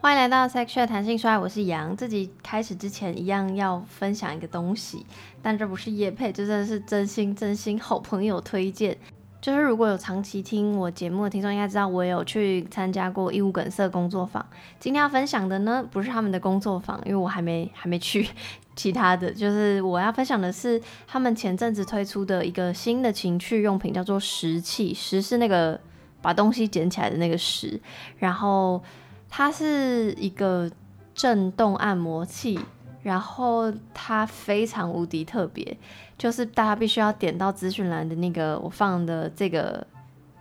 [0.00, 1.96] 欢迎来到 Section 谈性说爱，我是杨。
[1.96, 5.04] 自己开始之前，一样要分享一个东西，
[5.42, 8.96] 但这不是叶配，这真的是真心真心好朋友推荐。
[9.40, 14.46] 就是如果有长期听我节目的听众，应该知道我有去参加过义务梗塞工作坊。
[14.78, 18.28] 今天要分享的呢，不是他们的工作坊，因为我还没还没去。
[18.76, 24.94] 其他的就是我要分享的是他们前阵子推出的一个新的情趣用品，叫做拾器。
[24.94, 25.80] 拾是那个
[26.22, 27.80] 把东西捡起来的那个拾，
[28.18, 28.80] 然后。
[29.28, 30.70] 它是一个
[31.14, 32.58] 震动按摩器，
[33.02, 35.76] 然后它非常无敌特别，
[36.16, 39.86] 就是大家必须要点到资讯栏的那个我放的这个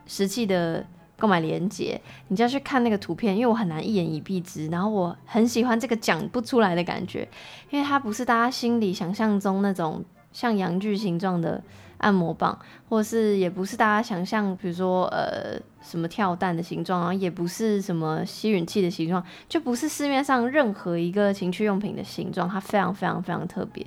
[0.05, 0.85] 实际的
[1.17, 7.27] 购买链接，你就要去看那个图片，因为我很难一言以蔽之，然后我很喜欢这个讲不出来的感觉，
[7.69, 11.61] 因为它不是大家心里想象中那种像阳具形状的。
[11.99, 12.57] 按摩棒，
[12.89, 23.85] 或是也不是大家想象，比如说呃什么跳蛋的形状，然后也不是什么吸吮器的形状，就不是市面上任何一个情趣用品的形状，它非常非常非常特别。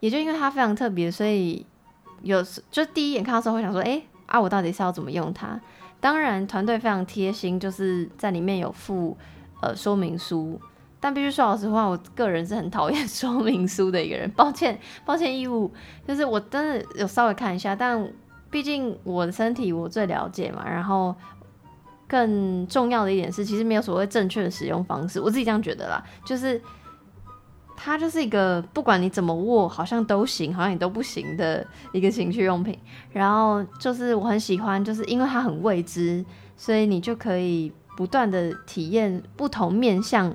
[0.00, 1.64] 也就因为它非常特别，所以
[2.22, 5.60] 有就第一眼看到时候会想说，哎、啊，我到底是要怎么用它？
[6.00, 9.16] 当然团队非常贴心，就是在里面有附
[9.60, 10.60] 呃说明书。
[11.04, 14.30] 但必须说老实话，我个人是很讨厌 说明书的一个人。
[14.36, 15.68] 抱歉，抱歉，义务
[16.06, 18.08] 就是我真的有稍微看一下，但
[18.52, 20.64] 毕竟我的身体我最了解嘛。
[20.64, 21.12] 然后
[22.06, 26.00] 更重要的一点是，其实没有所谓正确的使用方式，我自己这样觉得啦。
[26.24, 26.62] 就是
[27.76, 32.78] 它就是一个不管你怎么握，好像都行，好像你都不行的一个情趣用品。
[33.10, 36.24] 然后就是我很喜欢，就是因为它很未知，
[36.56, 40.32] 所以你就可以不断的体验不同面向。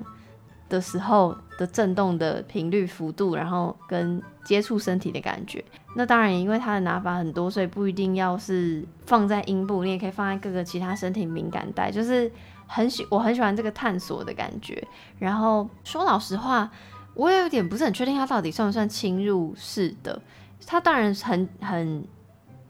[0.68, 5.64] 的时候的震动的频率幅度，然后跟接触身体的感觉。
[5.94, 11.90] 那当然，因为它的拿法很多，所以不一定要是放在阴部，你也可以放在各个其他身体敏感带。
[11.90, 12.30] 就是
[12.66, 14.86] 很喜，我很喜欢这个探索的感觉。
[15.18, 16.70] 然后说老实话，
[17.14, 20.20] 我也有点不是很确定它到底算不算侵入式的。
[20.66, 22.04] 它当然很很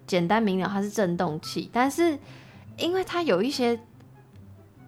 [0.06, 2.18] 简单明了，它是震动器，但是
[2.76, 3.78] 因为它有一些。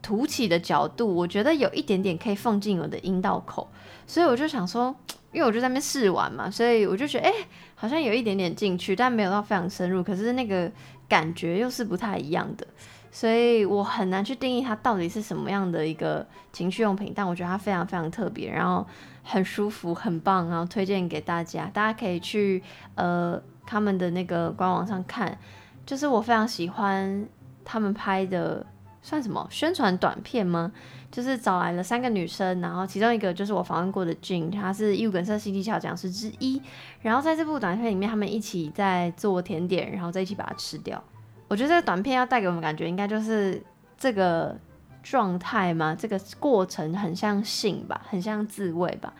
[0.03, 3.69] 凸起的角度，我觉得有一点点可以放进我的阴道口，
[4.07, 4.95] 所以我就想说，
[5.33, 7.33] 因为我就在那边试玩嘛，所以我就觉得，哎、
[7.75, 10.71] 好像有一点点进去，但没有到非常深入，可是那个
[11.09, 12.67] 感觉又是不太一样的，
[13.13, 18.87] 所以我很难去定义它到底是什么样的一个情趣用品，但我觉得它非常非常特别，然后
[19.23, 22.63] 很舒服，很棒，然后推荐给大家，大家可以去
[22.95, 25.39] 呃他们的那个官网上看，
[25.85, 27.29] 就是我非常喜欢
[27.65, 28.67] 他们拍的。
[29.03, 30.73] 算什么宣传短片吗？
[31.11, 36.63] 就是找来了三个女生，然后其中一个就是我访问过的 Jin，她是义务梗塞新技巧讲师之一。
[37.01, 41.03] 然后在这部短片里面，他们一起在做甜点，然后再一起把它吃掉。
[41.49, 43.61] 我觉得这个短片要带给我们感觉，应该就是
[43.99, 44.57] 这个
[45.03, 49.13] 状态嘛，这个过程很像性吧，很像自慰吧。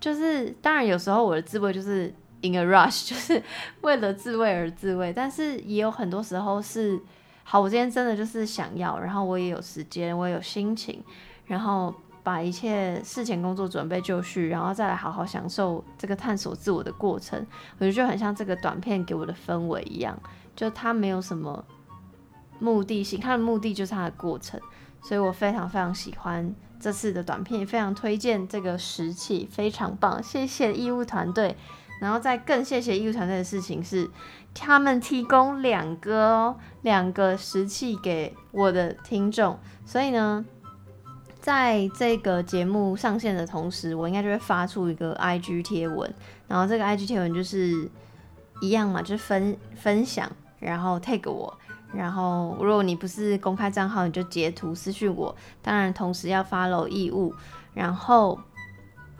[0.00, 2.06] 就是当然有时候我的自慰就是
[2.40, 3.42] in a rush，就是
[3.82, 6.98] 为了自慰而自慰，但是也有很多时候是。
[7.46, 11.00] 好，我今天真的就是想要，然后我也有时间，我也有心情，
[11.44, 17.38] 然后把一切事前工作准备就绪，然后再来好好享受这个探索自我的过程。
[17.78, 20.18] 我觉得就很像这个短片给我的氛围一样，
[20.56, 21.62] 就它没有什么
[22.58, 24.58] 目的性，它的目的就是它的过程，
[25.02, 31.54] 所以我非常非常喜欢这次的短片，也非常推荐这个时器，非常棒，谢谢义务团队。
[32.00, 34.10] 然后再更谢谢义务团队的事情是，
[34.52, 40.44] 他们提供两个哦，两个石器给我的听众，所以呢，
[41.40, 46.12] 在这个节目上线的同时，我应该就会发出一个 IG 贴文，
[46.48, 47.88] 然后这个 IG 贴文就是
[48.60, 51.56] 一样嘛，就是分分享，然后 tag 我，
[51.94, 57.32] 然后如果你不是公开账号，你就截图私讯我，当然同时要 follow 义务，
[57.72, 58.38] 然后。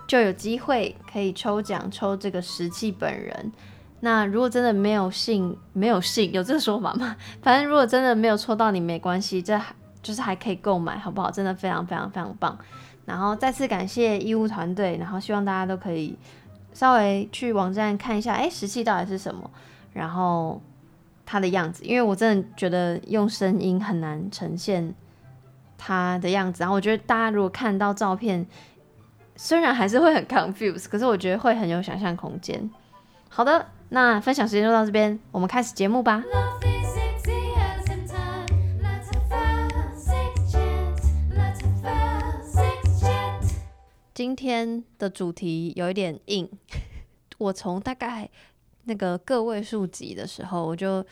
[0.07, 3.53] 就有机会可以抽奖抽这个石器本人。
[4.01, 7.17] 那如果真的没有幸，没有幸，有这个说法吗？
[7.41, 11.31] 反正如果真的没有抽到你没关系，这还就是还可以购买，好不好？
[11.31, 12.59] 真的非常非常非常棒。
[13.07, 16.19] 然后再次感谢义务团队，然后希望大家都可以
[16.75, 19.51] 稍微去网站看一下，哎，石器到底是什么，
[19.95, 20.61] 然后
[21.25, 24.95] 它的样子，因为我真的觉得用声音很难呈现
[25.79, 26.63] 它的样子。
[26.63, 28.47] 然后我觉得大家如果看到照片。
[29.37, 32.71] 虽然还是会很 confused，可是我觉得会很有想象空间。
[33.29, 36.23] 好的，那分享时间就到这边，我们开始节目吧。
[44.15, 46.49] 今天的主题有一点硬，
[47.39, 48.31] 我从大概
[48.85, 51.05] 那个个位数集的时候，我就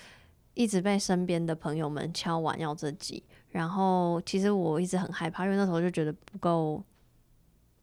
[0.55, 6.81] 一直被身边的朋友们敲碗要这集，然后其实我一直很害怕，因为那时候就觉得不够。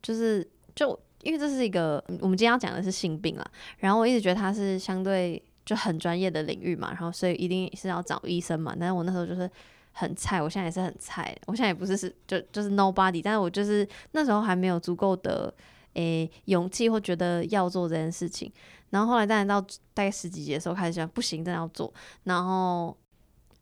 [0.01, 8.75] 就是就因为这是一个我们今天要讲的是性病啦，然后我一直觉得它是相对就很专业的领域嘛，然后所以一定是要找医生嘛。
[8.80, 9.50] 但是我那时候就是
[9.92, 15.54] 很菜，我现在也是很菜，我现在也不是是就就是 nobody，但是我就是那时候还没有足够的
[15.94, 18.52] 诶、勇气或觉得要做这件事情。
[18.92, 19.60] 然后后来当然到
[19.94, 21.94] 大概十几集的时候开始想不行，真的要做，
[22.24, 22.95] 然后。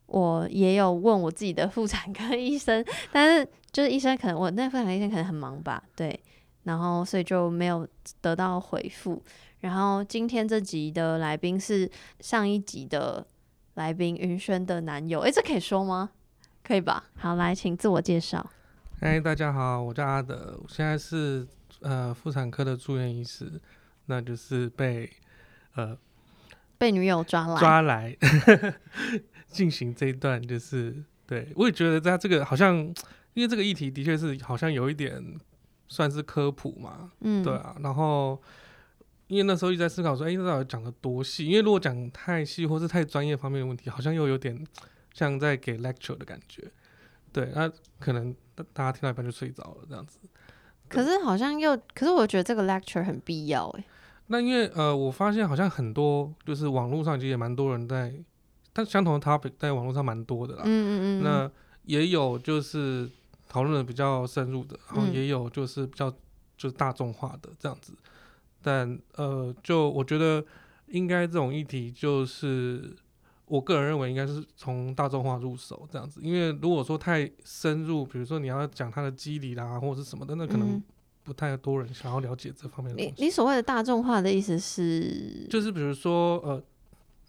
[0.08, 6.18] 我也有问我自己的妇产科医生， 但是就是医生可能我那妇产科医生可能很忙吧，对，
[6.64, 7.86] 然后所以就没有
[8.20, 9.22] 得到回复。
[9.60, 11.90] 然后今天这集的来宾是
[12.20, 13.26] 上一集的
[13.74, 16.10] 来宾云轩的男友，诶，这可以说吗？
[16.64, 17.04] 可以吧？
[17.16, 18.44] 好，来，请自我介绍。
[19.00, 21.46] 嗨，大家好，我叫阿德，我现在是
[21.80, 23.60] 呃妇产科的住院医师，
[24.06, 25.10] 那就是被
[25.74, 25.96] 呃
[26.78, 28.16] 被女友抓来抓来。
[29.48, 32.76] 进行这一段就是，对，我也觉得他这个好像，
[33.34, 35.22] 因为这个议题的确是好像有一点
[35.88, 37.74] 算是科普嘛，嗯，对啊。
[37.80, 38.40] 然后
[39.26, 41.46] 因为那时候一直在思考说，哎、欸，这到底讲的多细？
[41.46, 44.62] 因为如果讲太细或是太专业方面的问题，好像又有点
[45.14, 46.70] 像在给 lecture 的感觉。
[47.32, 48.34] 对，那可能
[48.72, 50.18] 大家听到一半就睡着了这样子。
[50.88, 53.86] 可是好像又，可是我觉得这个 lecture 很必要哎、欸。
[54.26, 58.14] 那因为呃，我发现好像很多就是网络上其实也蛮多人在。
[58.78, 61.50] 但相同的 topic 在网络上蛮多的啦，嗯嗯嗯，那
[61.82, 63.10] 也有就是
[63.48, 66.08] 讨论的比较深入的，然后也有就是比较
[66.56, 67.92] 就是大众化的这样子，
[68.62, 70.44] 但呃，就我觉得
[70.86, 72.94] 应该这种议题就是
[73.46, 80.80] 我个人认为应该是从大众化入手这样子，因为如果说太深入，比如说你要讲它的机理啦或者是什么的，那可能
[81.24, 83.14] 不太多人想要了解这方面的东西。
[83.18, 85.48] 你你所谓的大众化的意思是？
[85.50, 86.62] 就是比如说呃。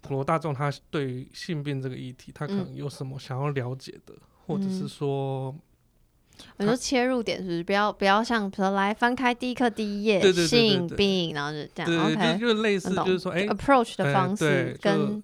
[0.02, 5.54] 普罗大众他对于性病这个议题，他可能有什么想要了解的，嗯、或者是说，
[6.58, 15.22] 我说切入点是不是不要不要像比如说来翻开第一课第一页性病，然后就这样，，OK，就就类似就是说，哎，approach 的方式跟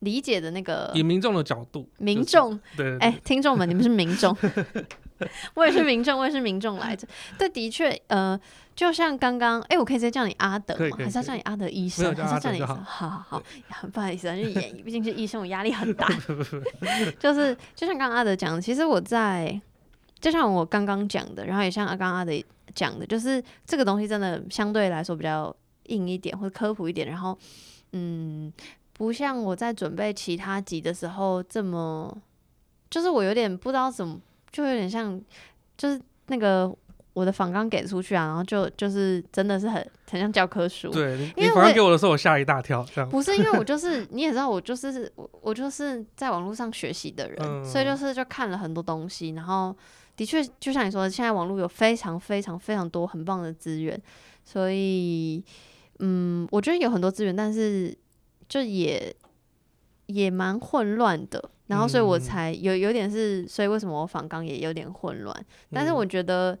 [0.00, 4.36] 理解的那个以民众的角度，民众，对，哎，听众们，你们是民众。
[5.54, 7.06] 我也是民众，我也是民众来着。
[7.38, 8.38] 对，的确，呃，
[8.74, 10.96] 就像刚刚，哎，我可以直接叫你阿德吗？
[10.98, 12.14] 还是要叫你阿德医生？
[12.16, 12.60] 还是叫你？
[12.60, 13.42] 好好好，
[13.92, 16.08] 不好意思啊，就演，毕竟是医生，我压力很大。
[17.20, 19.60] 就是，就像刚刚阿德讲的，其实我在，
[20.20, 22.32] 就像我刚刚讲的，然后也像刚刚阿德
[22.74, 25.54] 讲的，就是这个东西真的相对来说比较
[25.84, 27.06] 硬一点，或者科普一点。
[27.06, 27.38] 然后，
[27.92, 28.52] 嗯，
[28.92, 32.16] 不像我在准备其他集的时候这么，
[32.90, 34.18] 就是我有点不知道怎么。
[34.52, 35.20] 就有点像，
[35.76, 36.70] 就是那个
[37.14, 40.90] 我的访纲给出去啊，然后就就是真的是很很像教科书。
[40.90, 42.86] 对，因为访纲给我的时候，我吓一大跳。
[43.10, 49.74] 不是因为我 就是你也知道，我就是我我就是在网络上学习的人，嗯、所以就是就看了很多东西，然后
[50.16, 54.00] 的确就像你说的，现在网络有非常非常非常多很棒的资源，
[54.44, 55.42] 所以
[55.98, 57.96] 嗯，我觉得有很多资源，但是
[58.48, 59.14] 就也
[60.06, 61.50] 也蛮混乱的。
[61.72, 65.34] 然后，所以我才有有点是，所以为什么我访纲也有点混乱？
[65.72, 66.58] 但是我觉得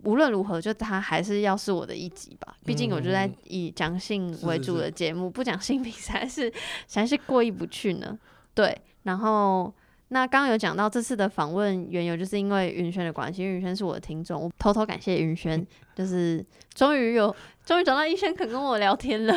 [0.00, 2.54] 无论如何，就他还是要是我的一集吧。
[2.66, 6.52] 毕竟我就在以讲性为主的节目，不讲性比赛是
[6.92, 8.18] 还是过意不去呢。
[8.52, 9.72] 对，然后
[10.08, 16.44] 那刚刚有讲到这次的访问缘由，就是因为云轩的关系，因为云轩是我的听众，我偷偷感谢云轩，就是
[16.74, 19.34] 终于有终于找到医生肯跟我聊天了。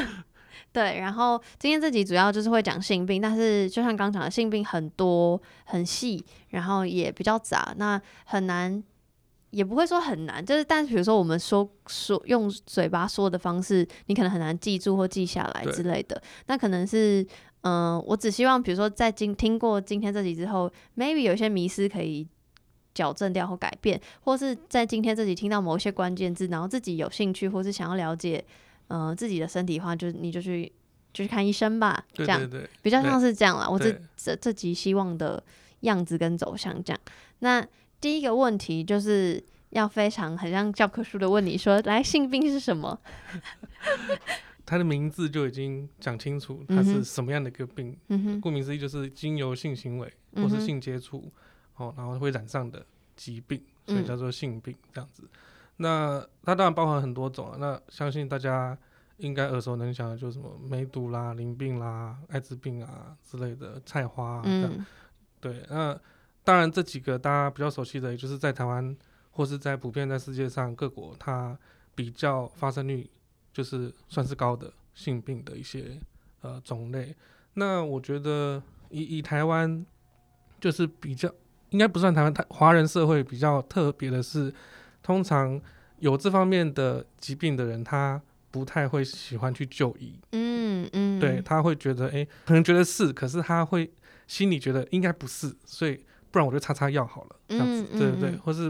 [0.77, 8.83] 对，然后今天这集主要就是会讲性病，但是就像刚讲的，性病很多很细，然后也比较杂，那很难，
[9.49, 16.21] 也不会说很难，就是但是比如说我们说说用嘴巴说的方式，你可能很难记住或记下来之类的。
[16.45, 17.23] 那可能是，
[17.61, 22.27] 嗯、呃，我只希望比如说在今听过今天这集之后，maybe 有一些迷思可以
[22.93, 28.45] 矫正掉或改变，或是在今天这集听到某一些关键字，然后自己有兴趣或是想要了解。
[28.87, 30.71] 嗯、呃，自己的身体的话，就你就去
[31.13, 32.49] 就去看医生吧，这样
[32.81, 33.69] 比较像是这样啦。
[33.69, 35.43] 我这这这集希望的
[35.81, 36.99] 样子跟走向这样。
[37.39, 37.65] 那
[37.99, 42.99] 第一个问题就是要非常很像教科书的问你说，来，性病是什么？
[44.65, 47.97] 它的名字就已经讲清楚，它是什么样的一个病。
[48.41, 51.31] 顾名思义就是经由性行为或是性接触，
[51.77, 55.23] 哦，然后会染上的疾病，所以叫做性病这样子。
[55.77, 58.75] 那它当然包含很多种啊，那相信大家
[59.17, 64.71] 应该耳熟能详的，就是什么梅毒啦、淋病啦、艾滋病啊之类的菜花啊这样。
[64.75, 64.85] 嗯、
[65.39, 65.99] 对，那
[66.43, 68.95] 当然这几个大家比较熟悉的，也就是在台湾
[69.31, 71.57] 或是在普遍在世界上各国，它
[71.93, 73.07] 比较发生率
[73.53, 75.99] 就是算是高的性病的一些
[76.41, 77.15] 呃种类。
[77.53, 79.85] 那我觉得以以台湾
[80.59, 81.31] 就是比较
[81.69, 84.51] 应该不算台湾，台华人社会比较特别的是。
[85.07, 85.57] 通常
[85.99, 88.21] 有这方面的疾病的人，他
[88.51, 90.19] 不太会喜欢去就医。
[90.33, 93.89] 嗯嗯，对，他会觉得，哎、欸，可能觉得是，可是他会
[94.27, 98.69] 心里觉得应该不是，所以不然我就擦擦药好了，这样子，嗯嗯嗯对对对，或是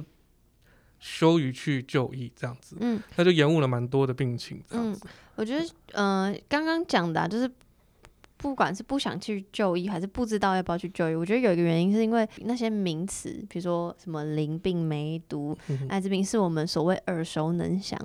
[0.99, 5.01] 羞于去就医这样子，嗯，那就延误了蛮多的病情，这样子。
[5.05, 7.49] 嗯、我觉得，呃，刚刚讲的、啊、就是。
[8.37, 15.57] 不管是不想去就医，还是不知道要不要去就医，我觉得有一个原因是因为那些名词，比如说什么淋病、梅毒、
[15.89, 17.99] 艾滋病，是我们所谓耳熟能详，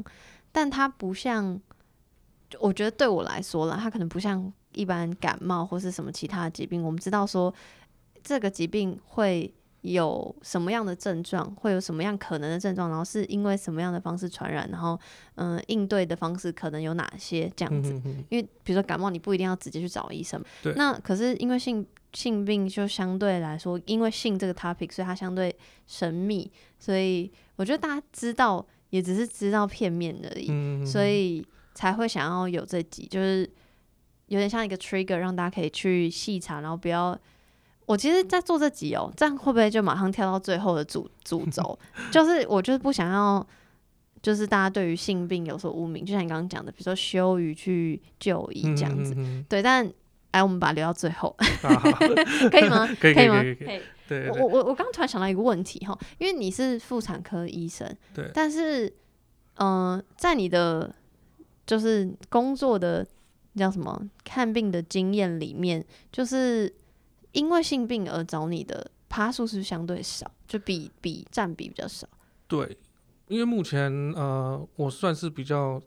[0.50, 1.60] 但它不像，
[2.58, 7.54] 我觉得对我来说啦，它可能不像一般感冒或是什么其他的疾病，我们知道说
[8.22, 9.54] 这个疾病会。
[9.82, 14.98] 有什么样的症状，会有什么样可能的症状，然后是因为什么样的方式传染，然后
[15.34, 17.92] 嗯、呃，应对的方式可能有哪些这样子？
[17.92, 20.40] 嗯、哼哼因为比如说感冒，你不一定要直接去找医生。
[20.62, 20.72] 对。
[20.74, 25.52] 那可是因为性性病就相对来说，因为性这个 topic，所以它相对
[25.88, 26.48] 神秘，
[26.78, 33.50] 所以我觉得大家知道也只是知道片面而已，嗯、哼哼所以才会想要有这集，就是
[34.26, 37.18] 有点像一个 trigger，让大家可以去细查，然后不要。
[37.86, 41.78] 我其实，在做这集哦，这样会不会就马上跳到最后的主主轴？
[42.12, 43.44] 就是我就是不想要，
[44.22, 49.16] 就是大家对于性病有所污名，就像你刚刚讲的，比如说羞于去就医这样子。
[49.48, 49.90] 对，但
[50.30, 51.36] 哎，我们把它留到最后，
[52.50, 52.88] 可以吗？
[53.00, 53.42] 可以吗？
[53.42, 53.54] 可以。
[54.08, 58.86] 可以我我我刚突然想到一个问题哈，因为你是妇产科医生，对，但是
[59.54, 60.94] 嗯、呃，在你的
[61.66, 63.06] 就是工作的
[63.56, 66.72] 叫什么看病的经验里面，就是。
[67.32, 72.06] 因为性病而找你的趴数是相对少，就比比占比比较少。
[72.46, 72.78] 对，
[73.28, 75.80] 因为目前呃，我算是比较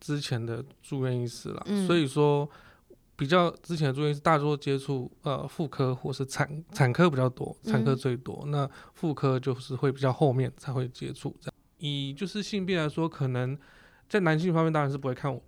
[0.00, 2.48] 之前的住院医师了，嗯、所以说
[3.16, 8.40] 比较之前的住院医师大多接触呃妇科或是产产科比较多，产科最多。
[8.44, 11.54] 嗯、那妇科就是会比较后面才会接触这样。
[11.78, 13.56] 以就是性病来说，可能
[14.08, 15.40] 在男性方面当然是不会看我。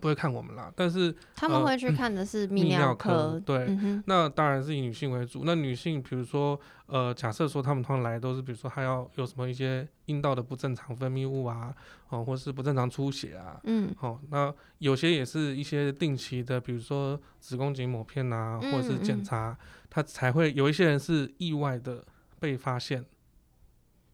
[0.00, 5.42] 不会看我们啦，但是他们会去看的是泌尿科，呃、尿科对，嗯、那当然是以女性为主。
[5.44, 11.74] 那女性，比如说，呃，假设说他们通常来都是，比如说还要有什么一些阴道的不正常分泌物啊，
[12.10, 19.58] 哦、呃，或是不正常出血啊，嗯，好、呃，那有些也是一些定期的，比如说子宫颈抹片啊，或者是检查，
[19.90, 22.04] 他、嗯嗯、才会有一些人是意外的
[22.38, 23.04] 被发现。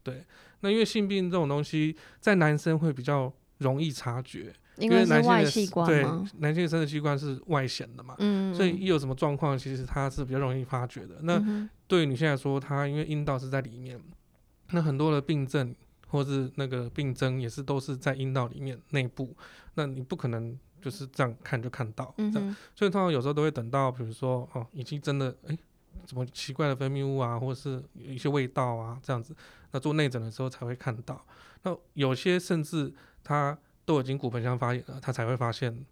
[0.03, 0.23] 对，
[0.61, 4.53] 那因为性病这种东西，在男生会比较容易察觉。
[4.77, 6.05] 因为男性的对
[6.39, 11.15] 男性的生殖器官是外显的嘛，嗯、所以一有什么状况，其实它是比较容易发觉的。
[11.21, 11.41] 那
[11.87, 13.97] 对于女性来说，它因为阴道是在里面，
[14.71, 15.73] 那很多的病症
[16.07, 19.33] 或是那个病征也是都是在阴道里面内部，
[19.75, 25.57] 那你不可能就是这样看就看到，这样，嗯、所以通常有时候都会等到，比如说哦，已经真的哎，
[26.05, 29.33] 什么奇怪的分泌物啊，或者是有一些味道啊这样子，
[29.71, 31.25] 那做内诊的时候才会看到。
[31.63, 33.57] 那有些甚至它。
[33.85, 35.85] 都已经骨盆腔发炎了，他才会发现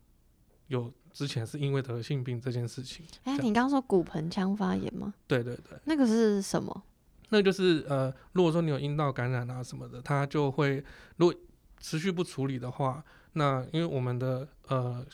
[0.68, 3.06] 有之前是因为得了性病这件事情。
[3.24, 5.14] 哎、欸，你刚刚说骨盆腔发炎吗？
[5.28, 6.84] 对对对，那个是什么？
[7.30, 10.84] 那就是呃，如果说你有阴道感染啊什么的，它就会
[11.18, 11.36] 如果
[11.80, 15.06] 持续不处理的话，那因为我们的呃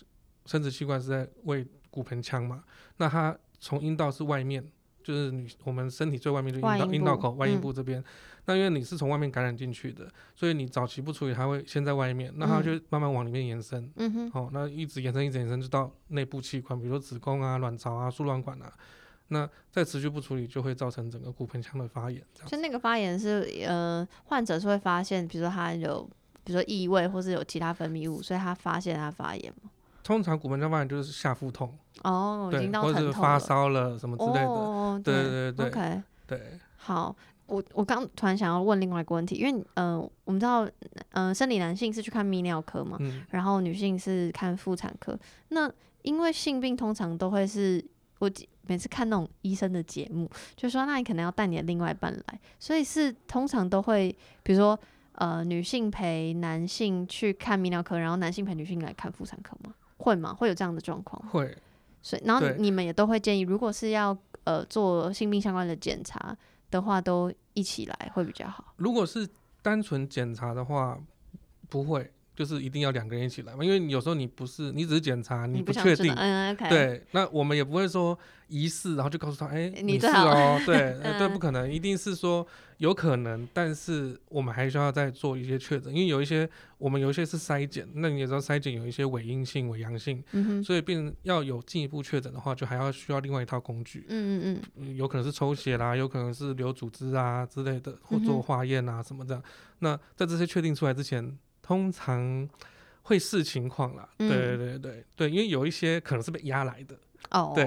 [0.45, 2.63] 生殖器官是在为骨盆腔嘛，
[2.97, 4.71] 那它从阴道是外面。
[5.03, 8.03] 就是你，我们身体最外面就阴道阴道口外阴部这边，嗯、
[8.45, 18.71] 那因为你是从外面感染进去的，所以你早期不处理，它会先在外面，那它就慢慢往里面延伸，嗯哼，好、哦，那一直延伸，一直延伸，就到内部器官，比如说子宫啊、卵巢啊、输卵管啊，
[19.29, 22.21] 那再持续不处理，就会造成整个骨盆腔的发炎。
[22.45, 26.03] 就那个发炎是呃，患者是会发现，比如说他有，
[26.43, 29.69] 比如说异味，或是有其他分泌物，所以他发现他发炎嘛。
[30.09, 36.41] 通常骨盆腔发炎就是下腹痛哦，对，或者是发烧了什么之类的，哦、对对对，OK，对。
[36.77, 40.65] 好，我我刚突然想要问另外一个问题，因为嗯、呃，我们知道
[41.11, 45.15] 嗯、呃，生理男性是去看泌尿科嘛，嗯、然后女性是看妇产科。
[45.49, 47.85] 那因为性病通常都会是
[48.17, 48.31] 我
[48.63, 54.09] 每次看那种医生的节目，就说那你可能要带你的另外一半来，所以是通常都会
[54.41, 54.79] 比如说
[55.13, 59.75] 呃，女性陪男性去看泌尿科，然后男性陪女性来看妇产科吗？
[59.99, 60.33] 会吗？
[60.33, 61.21] 会有这样的状况？
[61.29, 61.55] 会，
[62.01, 66.35] 所以然后你们也都会建议，如果是要呃做性病相关的检查
[66.71, 68.73] 的话，都一起来会比较好。
[68.77, 69.29] 如果是
[69.61, 70.97] 单纯检查的话，
[71.69, 78.17] 不会，就是一定要两个人一起来嘛，因为有时候你不是，你只是检查，你不确定，嗯，okay、对，那我们也不会说
[78.47, 99.43] 疑似，然后就告诉他，哎、欸，你是哦，对， 对，不可能，一定是说有可能，但是我们还需要再做一些确诊，因为有一些我们有一些是筛检，那你也知道筛检有一些伪阴性、伪阳性，嗯哼，所以病人要有进一步确诊的话，就还要需要另外一套工具，嗯嗯嗯，有可能是抽血啦，有可能是留组织啊之类的，或做化验啊什么的，
[99.79, 101.37] 那在这些确定出来之前。
[101.69, 102.49] 通常
[103.03, 106.97] 会视情况啦，对对对对对，因为有一些可能是被压来的。
[107.29, 107.63] 哦，对，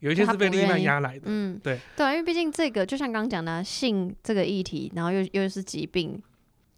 [0.00, 1.80] 有一些是被另外压来的，嗯，对。
[1.96, 6.22] 对，因为毕竟这个就像刚刚讲的性这个议题，然后又又是疾病，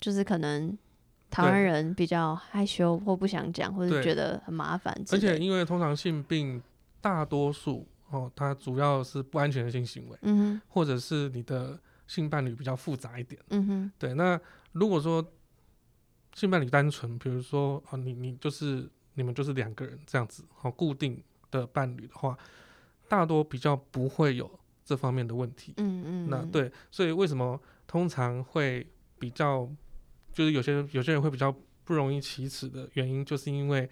[0.01, 0.79] 就是可能
[1.29, 6.63] 台湾人比较害羞或不想讲，或者觉得很麻烦，而且因为通常性病
[7.01, 15.21] 大多数哦，它主要是不安全的性行为，嗯哼，或者是你的性伴侣比较复杂一点，嗯哼，对，那如果说。
[16.39, 22.39] 性伴侣单纯，比如说啊，你你就是你们就是两个人这样子，好固定的伴侣的话，
[23.09, 24.49] 大多比较不会有
[24.85, 25.75] 这方面的问题。
[25.79, 26.31] 嗯嗯。
[26.31, 28.87] 那对，所以为什么通常会
[29.19, 29.69] 比较，
[30.33, 31.53] 就是有些人有些人会比较
[31.83, 33.91] 不容易启齿的原因，就是因为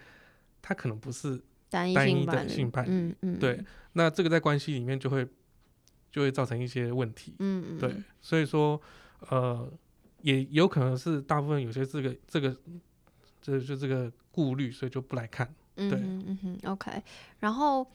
[0.61, 1.37] 他可能不是
[1.69, 2.89] 单一的性伴侣。
[2.89, 3.39] 嗯嗯。
[3.39, 3.61] 对，
[3.91, 5.27] 那这个在关系里面就会
[6.09, 7.35] 就会造成一些问题。
[7.39, 7.77] 嗯嗯。
[7.77, 8.81] 对，所以说
[9.27, 9.69] 呃。
[10.27, 12.53] 也有可能是大部分有些这个这个
[13.41, 15.47] 这就这个顾虑，所以就不来看。
[15.73, 17.01] 对，嗯嗯，OK。
[17.39, 17.87] 然后，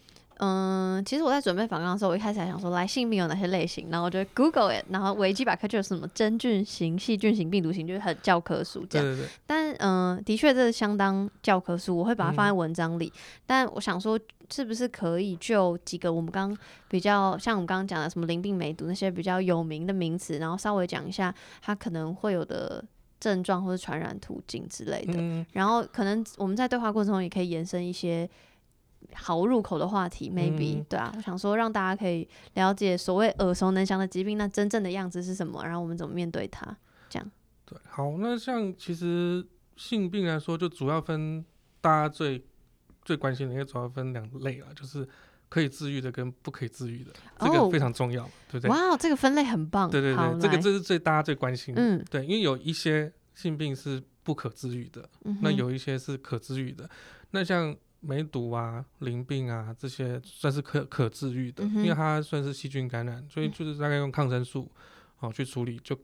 [0.45, 9.07] 嗯，其实我在准备访纲的时候，我一开始还想说，来性病有哪些类型，然后我就 Google it，然后维基百科就有什么真菌型、细菌型、病毒型，就是很教科书这样。
[9.07, 9.29] 对对对。
[9.47, 13.07] 但嗯，的确这是相当教科书，我会把它放在文章里。
[13.07, 14.19] 嗯、但我想说。
[14.51, 16.55] 是不是可以就几个我们刚
[16.87, 22.85] 比较像我们刚刚讲的什么淋病、梅毒那些比较有名的名词，然后稍微讲一下它可能会有的
[23.19, 25.15] 症状或者传染途径之类的。
[25.17, 28.29] 嗯、然后可能我们在对话过程中也可以延伸一些
[29.15, 36.77] 好入口的话题，maybe、嗯、对啊，我想说让大家可以了解所谓耳熟能详的疾病，那真正的样子是什么，然后我们怎么面对它，
[37.09, 37.31] 这样。
[37.65, 41.45] 对，好，那像其实性病来说，就主要分
[41.81, 42.45] 大家最。
[43.05, 45.05] 最关心的应该主要分两类啊，就是
[45.49, 48.71] 可以治愈的跟不可以治愈的，这个非常重要，哦、对不对？
[48.71, 49.91] 哇，这个分类很棒。
[49.91, 51.83] 对对对，这个这是最大家最关心的。
[51.83, 56.89] 嗯，对，因为有一些性病是不可治愈的，嗯、那有一些是可治愈的。
[57.33, 64.71] 那像梅毒啊、淋病啊这些算是可可治愈的，嗯、因为它算是细菌感染，所以就是大概用抗生素
[65.17, 65.99] 好、哦、去处理，就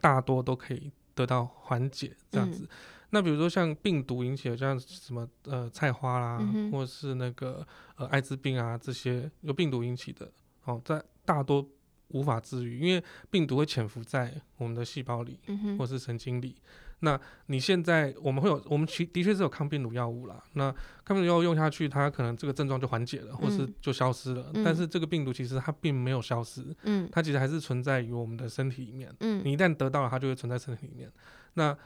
[0.00, 2.64] 大多都可以得到缓解这样子。
[2.64, 2.68] 嗯
[3.12, 10.30] 那比如说像病毒引起的，像什么呃菜花啦，嗯、或者是那个呃艾滋病啊这些由病毒引起的，
[10.62, 11.68] 哦，在大多
[12.10, 16.54] 无法治愈，因为病毒会潜伏在我们的细胞里，嗯、或是神经里。
[17.00, 20.42] 那你现在我们会有，我们其的确是有抗病毒药物啦。
[20.52, 20.70] 那
[21.04, 24.50] 抗病毒药物用下去，它可能这个症状就缓解了，或是就消失了。
[24.54, 29.14] 嗯、但是这个病毒其实它并没有消失，嗯，它其实还是存在于我们的身体里面。
[29.20, 31.10] 嗯，你一旦得到了，它就会存在身体里面。
[31.54, 31.76] 那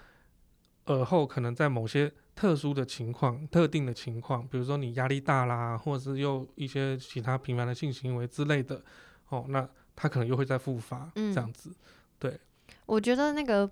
[0.87, 8.83] 耳后可能在某些特殊的情况、特定的情况，比如说你压力大啦，或者是又一些其他频繁的性行为之类的，
[9.29, 11.71] 哦，那它可能又会再复发，这样子。
[11.71, 11.77] 嗯、
[12.19, 12.41] 对，
[12.85, 13.71] 我觉得那个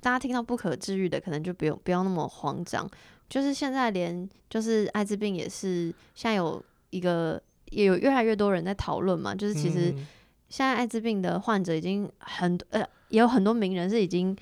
[0.00, 2.88] 大家听到不可治愈的，可能就不用不要那么慌张。
[3.28, 9.94] 就是现在连就是艾滋病也是，现在有一个也有越来越多人在讨论嘛，就是其实
[10.48, 14.36] 现在艾滋病的患者已经很呃，也有很多名人是已经。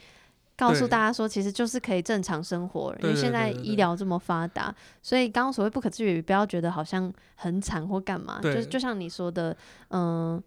[0.58, 9.56] 告诉大家说，其实就是可以正常生活，因为现在医疗这么发达，所以刚刚所谓不可治愈，不要觉得好像很惨或干嘛，就是就像你说的，
[9.90, 10.42] 嗯、呃，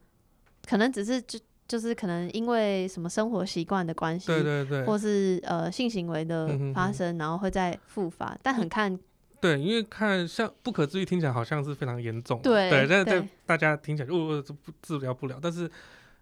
[0.67, 1.39] 可能只是就
[1.71, 7.15] 就是可能因为什么生活习惯的关系，对对对，或是呃性行为的发生，嗯、哼。
[7.15, 8.99] 哼然后会再复发，但很看，
[9.39, 15.71] 对，因为看像不可治愈听起来好像是非常严重，对，对，但是大家听起来哦，这不治疗不了，但是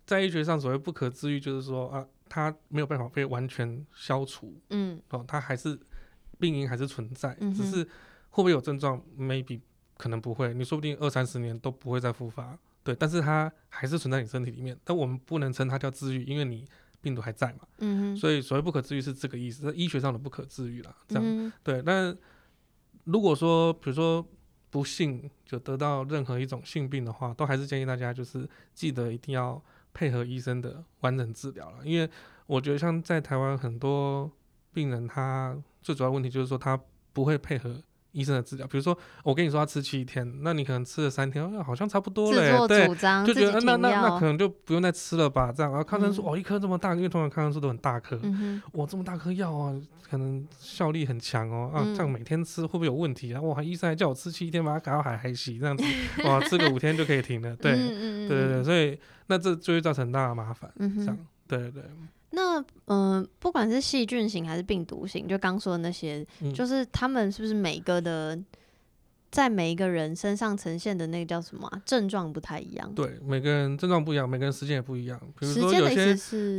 [0.06, 2.06] 在医学上所谓不可治愈，就是说啊。
[2.32, 5.76] 它没有办法被完全消除，嗯，哦，它还是
[6.38, 7.84] 病因还是存在，嗯、只是
[8.30, 9.60] 会不会有症状，maybe
[9.98, 12.56] 可能不会，你说不定二三十年都不会再复发，
[12.90, 16.68] 对，但是它还是存在你身体里面，但我们不能称它叫治愈，因为你
[17.02, 22.16] 病毒还在嘛，嗯哼，所以所谓不可治愈是这个意思，是医学上的不可治愈啦，这样，嗯、对，那
[23.04, 24.26] 如果说比如说
[24.70, 29.62] 不幸就得到任何一种性病的话，都还是建议大家就是记得一定要。
[29.92, 32.08] 配合医生的完整治疗了，因为
[32.46, 34.32] 我觉得像在台湾很多
[34.72, 36.80] 病人，他最主要问题就是说他
[37.12, 42.88] 不会配合医生的治疗，比如说我跟你说他吃七天，那你可能吃了三天，哦、好像差不多了，对，
[43.26, 45.72] 就觉得那那那可能就不用再吃了吧，这样。
[45.72, 53.42] 然后抗生素、嗯、哦，一颗这么大，因为通常抗生素都很大颗，嗯、哇，这么大颗药啊，可能效力很强哦，啊，这样每天吃会不会有问题啊？
[53.42, 55.84] 哇，医生还叫我吃七天，把它搞到海海洗这样子，
[56.26, 61.18] 哇，吃个五天就可以停了，对，嗯、对对对，所以那这就会造成很大的麻烦，嗯、这样，
[61.48, 61.84] 对对对。
[62.32, 68.40] 那嗯、呃，不管是细菌型还是病毒型，就刚说的那些，嗯、就是他们是不是每个的，
[69.32, 72.94] 在每一个人身上呈现的那个叫什么、啊、症状不太一样？
[72.94, 75.20] 对，每个人症状不一样，每个人时间也不一样。
[75.40, 76.10] 比如说有些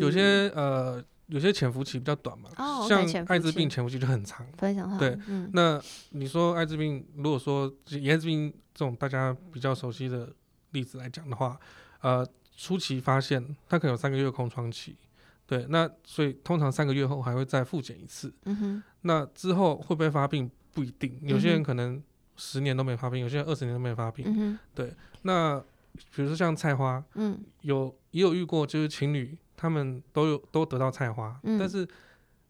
[0.01, 4.45] 有些呃，有些潜伏期比较短嘛，哦、像艾滋病潜伏期就很长。
[4.59, 4.99] 非常长。
[4.99, 5.81] 对，嗯、那
[6.11, 10.29] 你说艾滋病，如果说以艾滋病这种大家比较熟悉的
[10.73, 11.59] 例子来讲的话，
[12.01, 14.97] 呃，初期发现它可能有三个月空窗期。
[15.51, 18.33] 对，那所以通常三个月后还会再复检一次。
[18.45, 18.83] 嗯哼。
[19.01, 22.01] 那之后会不会发病不一定，有些人可能
[22.37, 24.25] 十年都没发病，有些人二十年都没发病。
[24.29, 24.59] 嗯哼。
[24.73, 25.61] 对，那
[26.15, 31.85] 比如说像菜花，嗯，有也有遇过，就是情侣他们都有都得到菜花，嗯，但是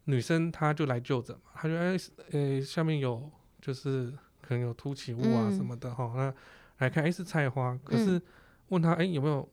[0.05, 1.97] 女生她就来就诊嘛，她就哎
[2.33, 3.31] 呃下面有
[3.63, 8.21] 就是可能有凸起物啊什么的哈，嗯，那来看哎是菜花，可是
[8.69, 9.49] 问她哎有没有？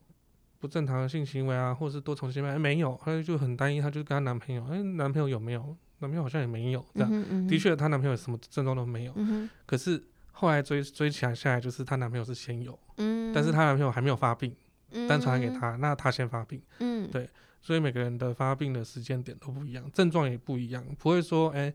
[0.59, 5.75] 不正常的性行为啊，或者是多重性爱，没有，她就很单一，她就跟她男朋友，哎，男朋友有没有？
[5.99, 9.13] 男朋友好像也没有，这样，嗯嗯、的确，她男朋友什么症状都没有。
[9.15, 14.55] 嗯、可是后来追追起来下来，就是她男朋友是先有，嗯、但是她男朋友还没有发病，
[14.91, 16.61] 嗯、单传染给她，那她先发病。
[16.79, 17.29] 嗯，对，
[17.61, 21.73] 所以每个人的发病的时间点都不一样，症状也不一样，不会说，哎，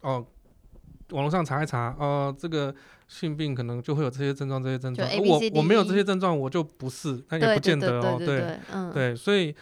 [0.00, 0.26] 哦。
[1.10, 2.74] 网络上查一查，哦，这个
[3.06, 5.08] 性病可能就会有这些症状，这些症状。
[5.18, 8.16] 我我没有这些症状，我就不是，那也不见得哦。
[8.18, 8.58] 对，
[8.92, 9.54] 对，所以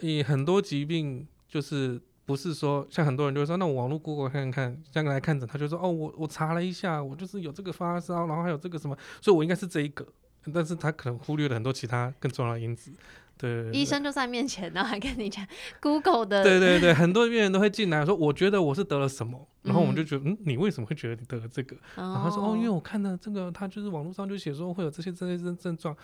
[0.00, 10.06] 以很多疾病就是不是说，像很多人就会说，那我网络 Google 看看，这样来看诊，他就说，哦，我我查了一下，我就是有这个发烧，然后还有这个什么，所以我应该是这一个，
[10.52, 12.92] 但是他可能忽略了很多其他更重要的因子。
[13.38, 15.46] 对，对，对，医生就在面前，然后还跟你讲
[15.80, 16.42] Google 的。
[16.42, 21.76] 对对对，很多病人都会进来说，我觉得我是得了什么，然后我们就觉得，嗯，嗯，你为什么会觉得你得了这个？
[21.94, 25.96] 然后他说，哦，因为我看到这个，他就是网络上就写说会有这些这些症症状，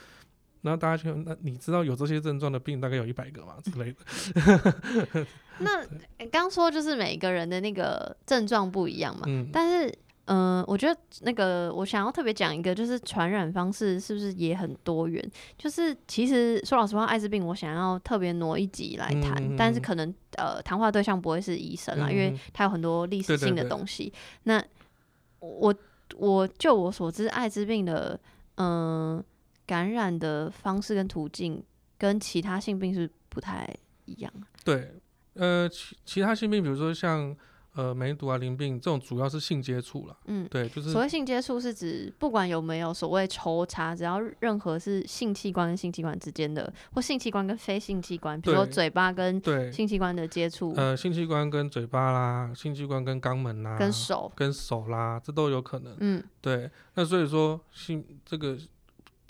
[0.62, 5.26] 然后大家就那你知道有这些症状的病大概有一百个嘛之类的。
[5.58, 5.84] 那
[6.32, 9.92] 刚说就是每个人的那个症状不一样嘛，嗯，但是。
[10.26, 15.22] 嗯、呃，我觉得那个我想要特别讲一个，就是传染方式是不是也很多元？
[15.58, 24.10] 就是其实说老实话，艾滋病我想要特别挪一集来谈，嗯、但是可能呃谈话对象不会是医生啦，嗯、因为它有很多历史性的东西。
[24.44, 24.64] 那
[25.40, 25.74] 我
[26.16, 28.18] 我就我所知，艾滋病的
[28.54, 29.24] 嗯、呃、
[29.66, 31.62] 感染的方式跟途径
[31.98, 33.68] 跟其他性病是不太
[34.06, 34.32] 一样。
[34.64, 34.92] 对，
[35.34, 37.36] 呃，其其他性病，比如说像。
[37.74, 40.16] 呃，梅毒啊，淋病这种主要是性接触了。
[40.26, 50.72] 嗯，对，就是所谓性接触是指不管有没有所谓抽插，只要任何是性器官跟性器官之间的，或性器官跟非性器官，比如说嘴巴跟性器官的接触。
[50.76, 55.96] 呃，性器官跟嘴巴啦，性器官跟肛门啦，跟手跟手啦，这都有可能。
[55.98, 56.70] 嗯，对。
[56.94, 58.56] 那所以说性这个。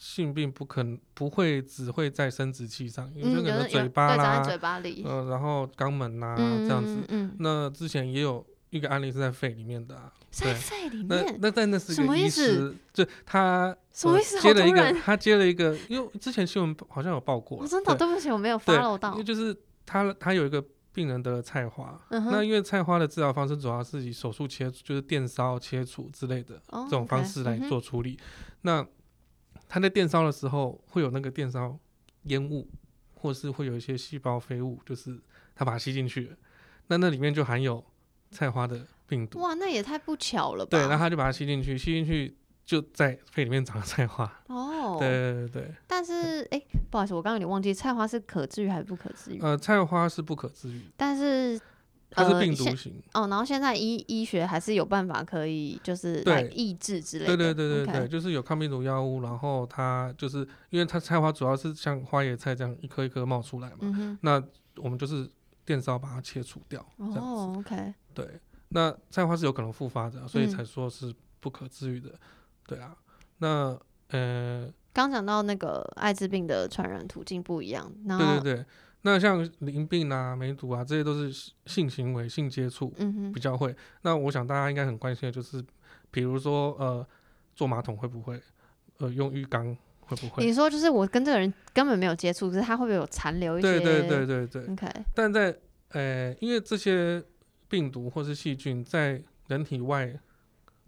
[0.05, 7.31] 性病不可能不会只会在生殖器上，有些可能嘴巴啦，嘴巴里，呃，然后肛门呐这样子。
[7.38, 9.99] 那之前也有一个案例是在肺里面的，
[10.31, 11.09] 在肺里面。
[11.09, 17.57] 那那但那是一个医师，就他接了一个，他接了一个，因为之前新闻好像有报过。
[17.57, 19.12] 我真的对不起，我没有 follow 到。
[19.12, 20.62] 因为就是他他有一个
[20.93, 28.19] 病人得了菜花，那因为菜花的治疗方式主要是以手术切除，就是电烧切除之类的这种方式来做处理。
[28.61, 28.87] 那
[29.74, 31.76] 他在电烧的时候会有那个电烧
[32.26, 32.64] 烟雾，
[33.12, 35.18] 或是会有一些细胞飞物，就是
[35.52, 36.37] 它把它吸进去了，
[36.87, 37.84] 那那里面就含有
[38.30, 39.40] 菜花的病毒。
[39.40, 40.70] 哇，那也太不巧了吧？
[40.70, 44.32] 对，然后他就把它吸进去，吸进去就在肺里面长了菜花。
[44.46, 45.74] 哦，对对对对。
[45.88, 49.40] 但是，哎、欸，不好意思，我刚刚有点忘记，菜花是可治愈还是不可治愈？
[49.40, 51.60] 呃，菜花是不可治愈，但是。
[52.14, 64.40] 它是病毒型、呃、哦，然后现在医医学还是有办法可以就是来抑制之类的，对对对对对.就是有抗病毒药物，然后它就是因为它菜花主要是像花椰菜这样一颗一颗冒出来嘛，嗯、那
[64.77, 65.29] 我们就是
[65.64, 66.81] 电烧把它切除掉。
[66.98, 72.18] 哦，OK，对，那菜花是有可能复发的，所以才说是不可治愈的，嗯、
[72.68, 72.96] 对啊，
[73.38, 73.77] 那
[74.11, 78.66] 呃，刚讲到那个艾滋病的传染途径不一样，然后对对对。
[79.07, 82.88] 那像淋病啊、梅毒啊，这些都是性行为、性接触
[83.35, 83.71] 比较会。
[83.71, 85.62] 嗯、那我想大家应该很关心的就是，
[86.11, 87.07] 比如说呃，
[87.55, 88.40] 坐马桶会不会？
[88.99, 90.45] 呃，用浴缸会不会？
[90.45, 93.79] 你说就是我跟这个人根本没有接触，可是他会不会有残留一些？
[93.79, 94.73] 对对对对对。
[94.73, 94.88] OK。
[95.14, 95.55] 但在
[95.88, 97.23] 呃，因为这些
[97.69, 100.19] 病毒或是细菌在人体外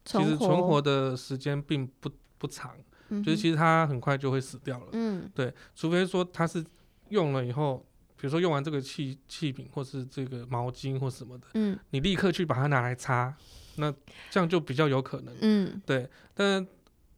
[0.04, 2.76] 其实存活的时间并不不长，
[3.08, 4.86] 嗯、就是其实它很快就会死掉了。
[4.92, 6.64] 嗯，对，除非说它是
[7.08, 7.84] 用了以后，
[8.16, 13.34] 比如说用完这个器器皿或是这个毛巾或什么的，嗯，你立刻去把它拿来擦，
[13.76, 13.92] 那
[14.30, 15.34] 这样就比较有可能。
[15.40, 16.66] 嗯，对，但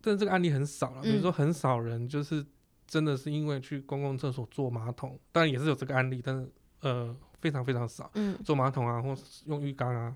[0.01, 2.45] 但这个案例很少了，比如说很少人就是
[2.87, 8.11] 真的是因为去公共厕所坐马桶，当然也是有这个案例，但是呃非常非常少。
[8.15, 10.15] 嗯，坐马桶啊，或是用浴缸啊，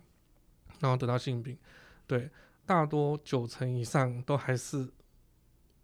[0.81, 1.57] 然后得到性病，
[2.07, 2.31] 对。
[2.65, 4.89] 大多九成以上都还是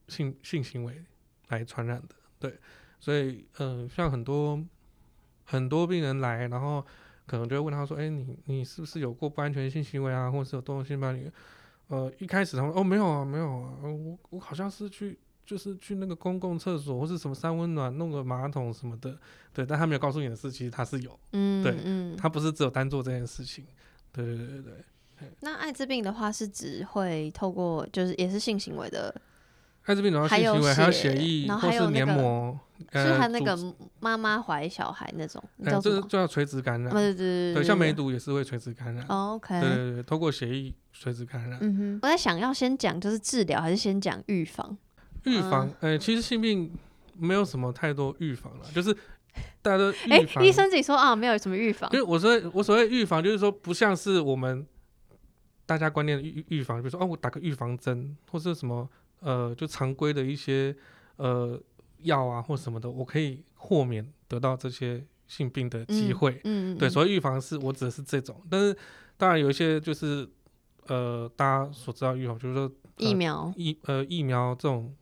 [0.06, 1.04] 性性行为
[1.48, 2.56] 来传染的，对，
[3.00, 4.64] 所以嗯、呃，像很多
[5.50, 6.84] 很多病人来，然后
[7.26, 11.30] 可能就会问他说：“哎、欸，你你是不是有过不安全性行为啊，或者是有动性伴侣？”
[11.88, 19.18] 呃，一开始他们哦没有啊，没有啊，我我好像是去就是去那个公共厕所或是什么三温暖弄个马桶什么的，
[19.54, 23.64] 对，但他没有告诉你的是，其实他是有，嗯，对，嗯，他不是只有单做这件事情，
[24.12, 25.32] 对对对对对。
[25.40, 29.14] 那艾滋病的话是指会透过，就是也是性行为的。
[29.84, 32.60] 艾滋病的话，性行为还有血液，然后还有黏膜，
[32.92, 33.56] 是还那个
[34.00, 36.92] 妈妈怀小孩那种，这就叫垂直感染。
[36.92, 39.04] 对对对，像梅毒也是会垂直感染。
[39.06, 39.60] OK。
[39.60, 41.58] 对对对，透过血液垂直感染。
[41.60, 41.98] 嗯哼。
[42.02, 44.76] 我在想要先讲就是治疗，还是先讲预防？
[45.24, 46.72] 预防，呃，其实性病
[47.16, 48.94] 没有什么太多预防了，就是
[49.60, 50.44] 大家都 预防。
[50.44, 51.90] 医生自己说啊，没有什么预防。
[51.90, 54.66] 就是我说我所谓预防，就是说不像是我们。
[55.66, 58.88] 大家观念的预预防，比如说哦，我打个预防针，或是什么
[59.20, 60.74] 呃，就常规的一些
[61.16, 61.60] 呃
[62.00, 66.40] 药啊，或什么的，我可以豁免得到这些性病的机会。
[66.44, 68.76] 嗯，嗯对，所以预防是我指的是这种，但是
[69.16, 70.28] 当然有一些就是
[70.86, 74.94] 呃，大家所知道预防，就是说、呃、疫苗疫呃疫苗这种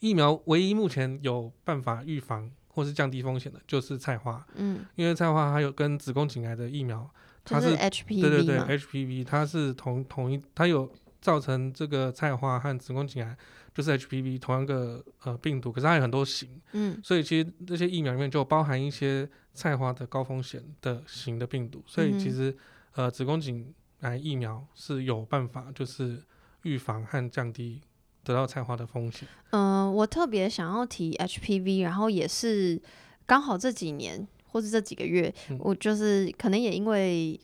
[0.00, 4.46] 疫苗，唯一目前有办法预防或是降低风险的，就是菜花。
[4.54, 7.08] 嗯，因为菜花还有跟子宫颈癌的疫苗。
[7.46, 13.36] 它是 HPV 对对对，HPV 它是同同一，它有造成这个菜花和子宫颈癌，
[13.74, 22.50] 就是 HPV 同样个呃病毒，可是它有很多型，嗯，所以其实这些疫苗里面就包含一些菜花的高风险的型的病毒，所以其实、
[22.94, 26.22] 嗯、呃子宫颈癌疫苗是有办法就是
[26.62, 27.82] 预防和降低
[28.22, 29.28] 得到菜花的风险。
[29.50, 32.80] 嗯、呃，我特别想要提 HPV，然后也是
[33.26, 34.26] 刚好这几年。
[34.54, 37.36] 或是这几个月，嗯、我就是可能也因为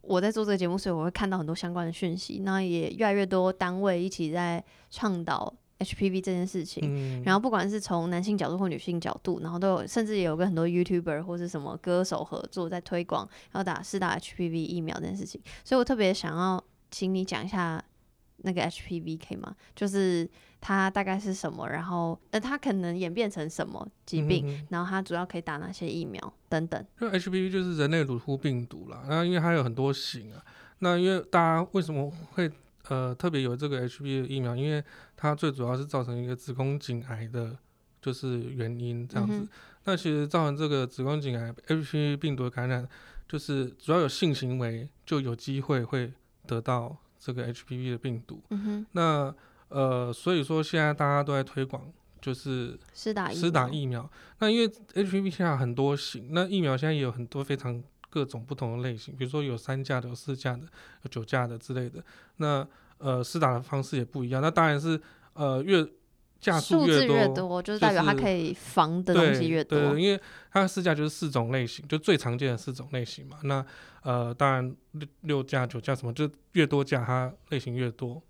[0.00, 2.40] 我在做这个节目，所以我会看到很多相关的讯息。
[2.44, 6.82] 那也越来越多单位一起在倡导 HPV 这件事情。
[6.84, 15.40] 嗯、然后不管是从男性角度或女性角度，然后都有，甚至也有跟很多 YouTuber 或是什么歌手合作，在推广要打试打 HPV 疫苗这件事情。
[15.64, 17.82] 所以我特别想要请你讲一下。
[18.42, 19.54] 那个 HPV 可以吗？
[19.74, 20.28] 就是
[20.60, 26.84] 它大概是什么，然后呃，它可能演变成什么疾病，嗯、然后它主要可以打哪些疫苗等等。
[27.00, 30.44] 因为 HPV 就是人类乳突病毒啦，那因为它有很多型啊，
[30.80, 32.50] 那因为大家为什么会
[32.88, 34.54] 呃特别有这个 HPV 的疫苗？
[34.54, 34.82] 因为
[35.16, 37.56] 它最主要是造成一个子宫颈癌的，
[38.00, 39.34] 就是原因这样子。
[39.34, 39.48] 嗯、
[39.84, 42.88] 那其实造成这个子宫颈癌 HPV 病毒的感染，
[43.28, 46.12] 就是主要有性行为就有机会会
[46.46, 46.96] 得到。
[47.24, 49.34] 这个 HPV 的病毒，嗯、哼那
[49.68, 51.86] 呃，所以说现在大家都在推广，
[52.20, 54.10] 就是施打施打疫苗。
[54.40, 57.80] 那因为 HPV 现在很多型，那疫苗现在也有很多非常
[58.10, 60.62] 各种不同的类型，比如说有三价的、有四价的、
[61.02, 62.02] 有九价的之类的。
[62.38, 62.66] 那
[62.98, 64.42] 呃，施打的方式也不一样。
[64.42, 65.00] 那当然是
[65.34, 65.86] 呃越。
[66.42, 69.78] 价数越多，越多就是代表它可以防的东西越多。
[69.78, 73.38] 对，对，因为它的四价就是四种类型，就最常见的四种类型嘛。
[73.44, 73.64] 那
[74.02, 78.20] 呃，当然六六价、九价什么，就越多价它类型越多。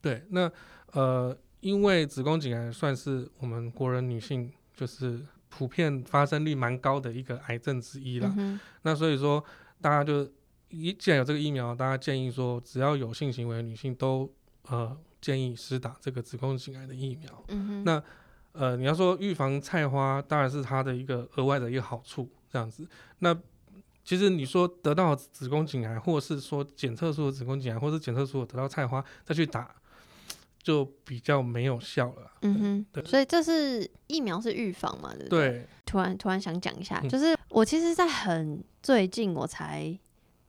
[0.00, 0.48] 对，那
[0.92, 8.32] 呃，因为子宫颈癌算是我们国人女性就是普遍发生率蛮高的一个癌症之一啦。
[8.38, 9.44] 嗯、那所以说，
[9.80, 10.30] 大家就
[10.68, 14.32] 一既然有这个疫苗，大家建议说，只要有性行为的女性都
[14.68, 14.96] 呃。
[15.22, 17.44] 建议施打这个子宫颈癌的疫苗。
[17.48, 17.84] 嗯哼。
[17.84, 18.02] 那
[18.52, 22.86] 呃，你要说预防菜花，当然是它的一个额外的一个好处，这样子。
[23.20, 23.34] 那
[24.04, 29.74] 其实你说得到子宫颈癌，或是说检测出的子宫颈癌，或是检测出得到菜花再去打，
[30.62, 32.30] 就比较没有效了。
[32.42, 32.86] 嗯哼。
[32.92, 33.02] 对。
[33.04, 35.14] 所以这是疫苗是预防嘛？
[35.14, 35.48] 对不对？
[35.48, 35.66] 对。
[35.86, 39.98] 突然突然想讲一下，就是我其实，在很最近我才。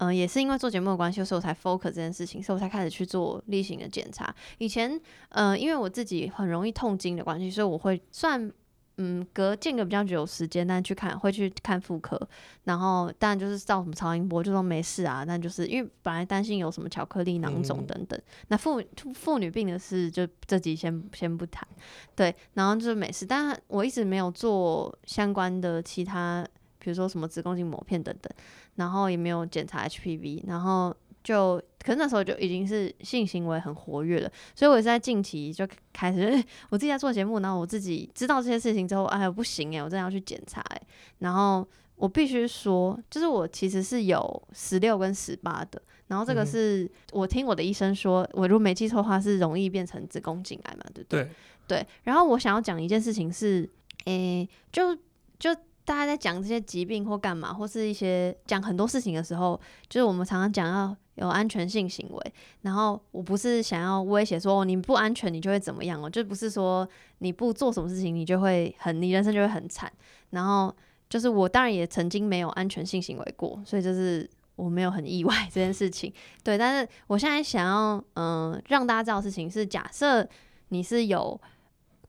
[0.03, 4.33] 嗯、呃，也是因为做节目的关系，所以我才 focus 这件事情，所以我才开始去做例行的检查。
[4.57, 8.51] 以前，呃，因为我自己很容易痛经的关系，所以我会算，
[8.97, 12.19] 嗯，隔间隔比较久时间，但去看会去看妇科，
[12.65, 15.23] 然后当然就是照什么超音波，就说没事啊。
[15.25, 18.81] 但就是因为本来担心有什么巧克力囊肿等等，嗯、那妇
[19.13, 21.67] 妇女病的事就这集先先不谈，
[22.15, 23.25] 对，然后就是没事。
[23.25, 26.45] 但我一直没有做相关的其他。
[26.83, 28.29] 比如说什么子宫颈抹片等等，
[28.75, 30.93] 然后也没有检查 HPV，然后
[31.23, 40.81] 就可能那时候就已经是性行为很活跃了，所以我也是在近期就开始， 我自己在做节目，然后我自己知道这些事情之后，哎，不行哎，我真的要去检查哎，
[41.19, 41.65] 然后
[41.95, 51.23] 我必须说，就是我其实是有十六跟十八的，然后这个是我听我的医生说，我如果没记错的话是容易变成子宫颈癌嘛，对不对？
[51.23, 53.69] 对，对，然后我想要讲一件事情是，
[54.05, 54.93] 诶，就
[55.39, 55.55] 就。
[55.85, 62.33] 大家在讲这些疾病或干嘛，或是一些讲很多事情的时候，就是我们常常讲要有安全性行为。
[62.61, 66.87] 然后我不是想要威胁说你不安全你就会怎么样哦，就不是说
[67.19, 69.91] 你不做什么事情你就会很你人生就会很惨。
[70.29, 70.73] 然后
[71.09, 76.11] 就是我当然也曾经没有安全性行为过，所以就是我没有很意外这件事情。
[76.43, 80.27] 对，但是我现在想要嗯、让大家知道事情是，假设
[80.69, 81.39] 你是有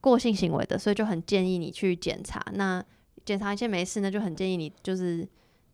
[0.00, 2.42] 过性行为的，所以就很建议你去检查。
[2.52, 2.82] 那
[3.24, 5.26] 检查一切没事，那就很建议你就是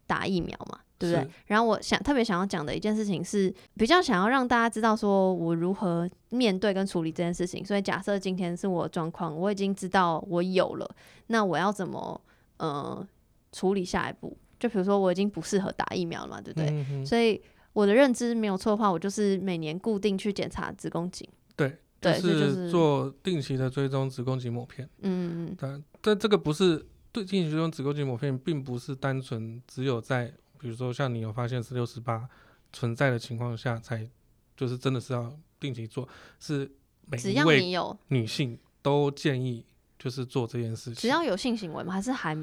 [0.07, 1.31] 打疫苗嘛，对不对？
[1.47, 7.65] 然后我想特别想要讲的一件事情是，比较想要让大家知道说我如何面对跟处理这件事情。
[7.65, 10.89] 所以假设今天是我的状况，我已经知道我有了，
[11.29, 12.21] 那我要怎么
[12.59, 13.07] 呃
[13.53, 14.37] 处理下一步？
[14.59, 16.69] 就比如说我已经不适合打疫苗了嘛，对不对？
[16.91, 17.07] 嗯。
[17.07, 17.41] 所以
[17.73, 21.29] 我的认知没有错的话，我就是每年固定去检查子宫颈。
[21.57, 24.89] 对，对，就是做定期的追踪子宫颈抹片。
[25.03, 25.57] 嗯嗯。
[25.59, 26.87] 但但这个不是。
[27.13, 32.29] 对，进行这种子宫颈抹片，并不是单纯只有在，比如说像你有发现十六十八
[32.73, 34.09] 存在的情况下才，
[34.57, 36.71] 就是真的是要定期做，是
[37.07, 37.73] 每一位
[38.09, 39.65] 女性都建议
[39.99, 40.95] 就是做这件事情。
[40.95, 41.93] 只要有性行为吗？
[41.93, 42.37] 还是还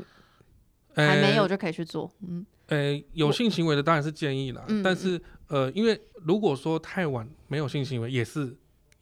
[0.93, 2.12] 还没有就可以去做？
[2.27, 8.56] 嗯，诶，有性行为的当然是建议啦，但是呃，因为如果说太晚没有性行为，也是。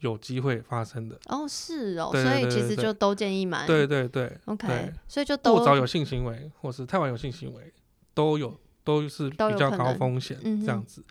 [0.06, 3.66] 有机会发生的哦，是哦，所以其实就都建议买。
[3.66, 7.72] 对对对，OK，所以就过早有性行为，或是太晚有性行为，
[8.14, 11.02] 都有都是比较高风险这样子。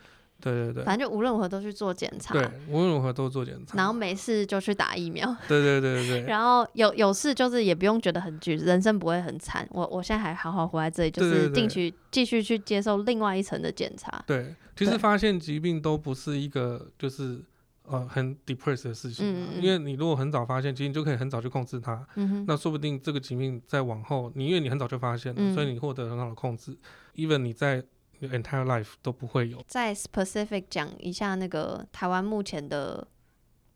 [0.41, 2.34] 对对对，反正就无论如何都去做检查。
[2.34, 3.75] 对，无论如何都做检查。
[3.75, 5.36] 然后没事就去打疫苗。
[5.47, 6.21] 对对对对。
[6.27, 9.67] 然后有有事就是也不用觉得很惧，人生不会很惨。
[9.71, 14.23] 我我现在还好好活在这里，就是定期继续去接受另外一层的检查。
[14.27, 17.41] 对，其实发现疾病都不是一个就是。
[17.88, 19.26] 呃，很 depressed 的事情，
[19.62, 26.78] 因为你如果很早发现，其实你就可以很早去控制它，嗯、哼那说不定这个疾病在往后，你因为你很早就发现了，嗯、所以你获得很好的控制
[27.15, 27.84] ，even 你在
[28.21, 29.63] entire life 都不会有。
[29.67, 33.08] 再 specific 讲一下那个台湾目前的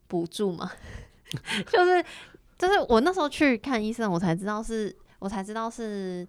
[0.08, 0.72] 补助嘛，
[1.72, 2.04] 就是
[2.58, 6.28] 就是我那时候去看医生，我才知道是，我才知道是。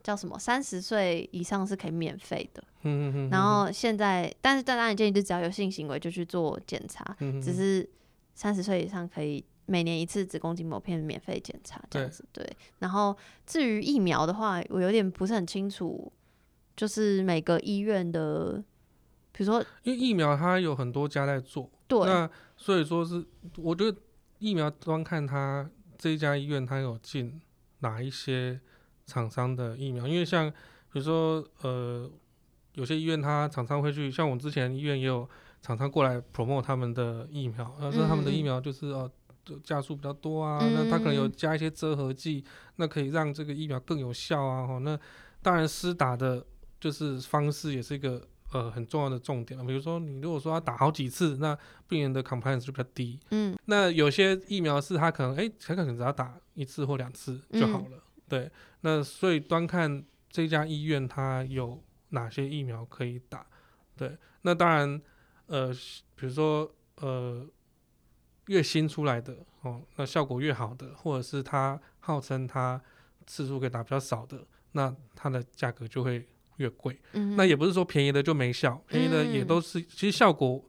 [0.00, 0.38] 叫什么？
[0.38, 2.62] 三十岁以上是可以免费的。
[2.82, 7.16] 嗯、哼哼哼，然后现在，但是当然建议就只要有性行为就去做检查。
[7.42, 7.88] 只是
[8.34, 12.24] 三十岁以上可以每年一次子宫颈抹片免费检查这样子。
[12.32, 12.56] 对，对。
[12.78, 16.12] 然后至于疫苗的话，我有点不是很清楚，
[16.76, 18.62] 就是每个医院的，
[19.32, 21.70] 比如说，因为疫苗它有很多家在做。
[21.86, 21.98] 对。
[22.00, 23.24] 那所以说是，
[23.56, 23.98] 我觉得
[24.38, 27.40] 疫苗端看它这一家医院它有进
[27.80, 28.60] 哪一些。
[29.08, 30.50] 厂商的疫苗，因为像
[30.92, 32.10] 比如说，呃，
[32.78, 35.28] 有些医院它常常会去，像我们之前医院也有
[35.60, 39.10] 常常过来 promote 他们的疫苗，呃，说他们的疫苗就是哦，
[39.64, 42.44] 价数比较多啊，嗯、那它可能有加一些遮合剂，
[42.76, 44.64] 那可以让这个疫苗更有效啊。
[44.64, 44.96] 哈，那
[45.42, 46.46] 当然施打的
[46.80, 49.58] 就是方式也是一个呃很重要的重点。
[49.66, 53.18] 比如说你如果说要打好几次，那病人的 compliance 就比较低。
[53.32, 57.96] 嗯，那有些疫苗是他可能哎，他可能只要打一次或两次就好了。
[57.96, 58.50] 嗯对，
[58.82, 63.46] 那所以端看这家医院它有哪些疫苗可以打。
[63.96, 65.00] 对，那当然，
[65.46, 65.72] 呃，
[66.14, 67.46] 比如说呃，
[68.46, 72.80] 越新出来的哦，那效果越好的，或者是它号称它
[73.26, 76.98] 次数可以打比较少的，那它的价格就会越贵。
[77.12, 80.64] 嗯，那也不是说便宜的就没效，便宜的也都是，嗯、其实效果。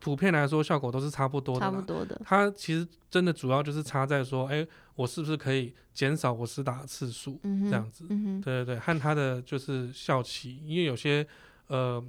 [0.00, 1.60] 普遍来说，效果都是差不多的。
[1.60, 2.20] 差不多的。
[2.24, 8.06] 它其实真的主要就是差在说，哎、欸，我是不是可以减少我施打的次数，嗯、这样子。
[8.08, 11.26] 嗯、哼对对对，和它的就是效期，因为有些
[11.66, 12.02] 呃，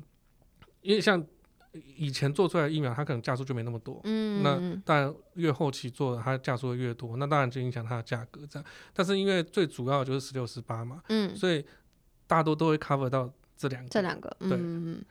[0.81, 1.25] 因为像
[1.73, 3.99] 以前做出来的疫苗，它可能价数就没那么多。
[4.03, 4.43] 嗯。
[4.43, 8.65] 那当然越后期做的，它价数会越多，那当然就影响它的价格这样。
[8.93, 11.65] 但是因为最主要就是十六十八嘛，嗯，所以
[12.27, 13.89] 大多都会 cover 到这两个。
[13.89, 14.29] 这两个。
[14.39, 14.51] 对。
[14.51, 15.03] 嗯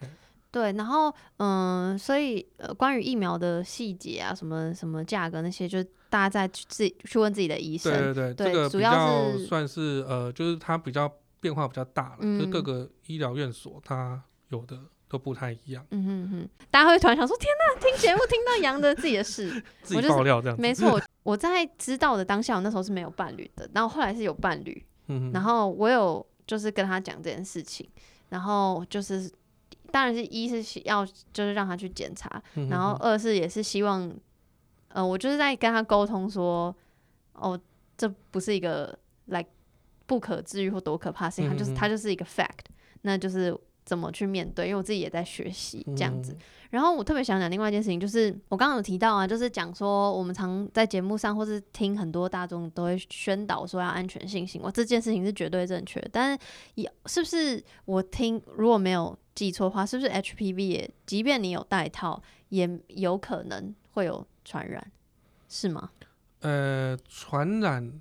[0.59, 7.93] 对，然后嗯，所以呃，关于疫苗的细节啊，什么什么价格那些，就大家再去自己去问自己的医生。
[7.93, 14.77] 对对对，对这个主要是算是呃，就是它比较变化比较大了，嗯、就是各个医疗院所它有的
[15.09, 15.87] 都不太一样。
[15.93, 20.61] 嗯哼哼，大家会突然想说：天哪，听节目听到杨的自己的事， 自己爆料这样子。
[20.61, 27.89] 没错，我在知道的当下，我那时候是没有伴侣的，然后后来是有伴侣，嗯、哼然后我有就是跟他讲这件事情，
[28.29, 29.31] 然后就是。
[29.91, 34.11] 当然是一是要就是让他去检查，然后二是也是希望，
[34.89, 36.75] 呃，我就是在跟他沟通说，
[37.33, 37.59] 哦，
[37.97, 39.49] 这不是一个 like
[40.07, 42.67] 不可治愈或多可怕的事情，它就是它就是一个 fact，
[43.03, 43.57] 那就是。
[43.89, 44.67] 怎么去面对？
[44.67, 46.35] 因为我自己也在学习这样子。
[46.35, 56.11] 嗯、然后我特别想讲另外一件事情，就是我刚刚有提到啊，就是讲说我们常在节目上或是听很多大众都会宣导说要安全性行为，这件事情是绝对正确的。
[56.13, 64.91] 但是也是不是我听如果没有记错话，是不是 HPV 也即便你有戴套，也有可能会有传染，
[65.49, 65.91] 是吗？
[66.41, 68.01] 呃，传染，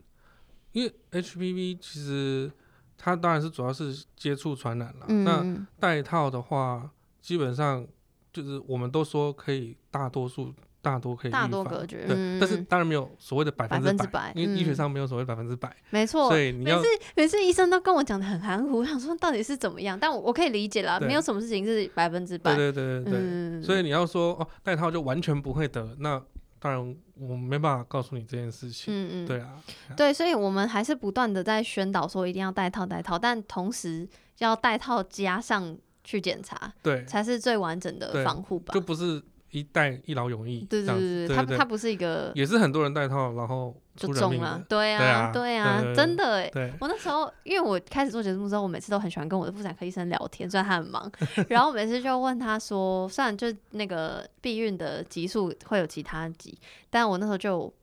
[0.72, 2.52] 因为 HPV 其实。
[3.00, 5.06] 它当然是主要是接触传染了。
[5.08, 6.90] 嗯、那戴套的话，
[7.22, 7.88] 基本上
[8.34, 10.52] 就是我们都说可以，大多数
[10.88, 12.06] 大多可以大多隔绝。
[12.06, 15.76] 对，嗯、但是当然没有所谓的百分之百，百因为医学上没有所谓百分之百。
[15.90, 16.30] 没错。
[16.30, 20.00] 所以你要每次每次医生都跟我讲的很含糊，我想说到底是怎么样？
[20.00, 22.56] 但我我可以理解啦，没有什么事情是百分之百。
[22.56, 23.20] 对对对对对。
[23.22, 26.22] 嗯、所以你要说哦，戴套就完全不会得那。
[26.60, 28.92] 当然，我没办法告诉你这件事情。
[28.92, 29.62] 嗯嗯，对啊，
[29.96, 34.10] 对，所以我们还是不断的在宣导说一定要戴套戴套，但同时
[34.40, 38.74] 要戴套加上去检查，对，才是最完整的防护吧。
[38.74, 39.22] 就不是
[39.52, 40.66] 一戴一劳永逸。
[40.70, 44.64] 对对对对，它它不是一个，也是很多人戴套然后就中了。
[44.68, 46.78] 对啊对啊，真的哎。
[46.80, 51.12] 我那时候因为我开始做节目之后，我每次都很喜欢跟我的妇产科医生聊天，虽然他很忙，
[51.50, 56.58] 然后每次就问他说，虽然就那个避孕的集数会有其他集，
[56.90, 57.74] 但我那时候就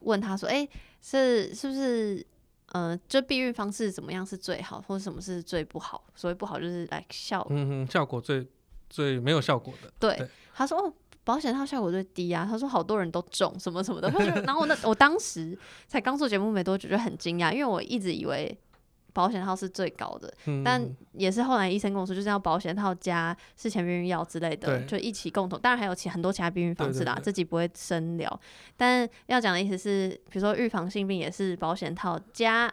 [0.00, 0.68] 问他说，哎，
[1.00, 2.26] 是是不是
[2.72, 6.04] 呃，就避孕方式怎么样是最好，或者什么是最不好？
[6.14, 8.46] 所谓不好就是来效，嗯效果最
[8.90, 9.90] 最没有效果的。
[9.98, 10.92] 对，他说哦。
[11.24, 12.46] 保险套效果最低啊！
[12.48, 14.10] 他说好多人都中什么什么的，
[14.42, 15.58] 然后我那 我当时
[15.88, 18.56] 才刚做节目没多久，就很惊讶，因为我一直以为
[19.14, 25.58] 保险套是最高的，嗯、但也是后来医生跟我说，就是要保险套加事前避孕药之类的，就一起共同。
[25.58, 28.40] 当然还有其很多其他避孕方式啦，自己不会深聊。
[28.76, 32.70] 但要讲的意思是，比如说预防性病也是保险套加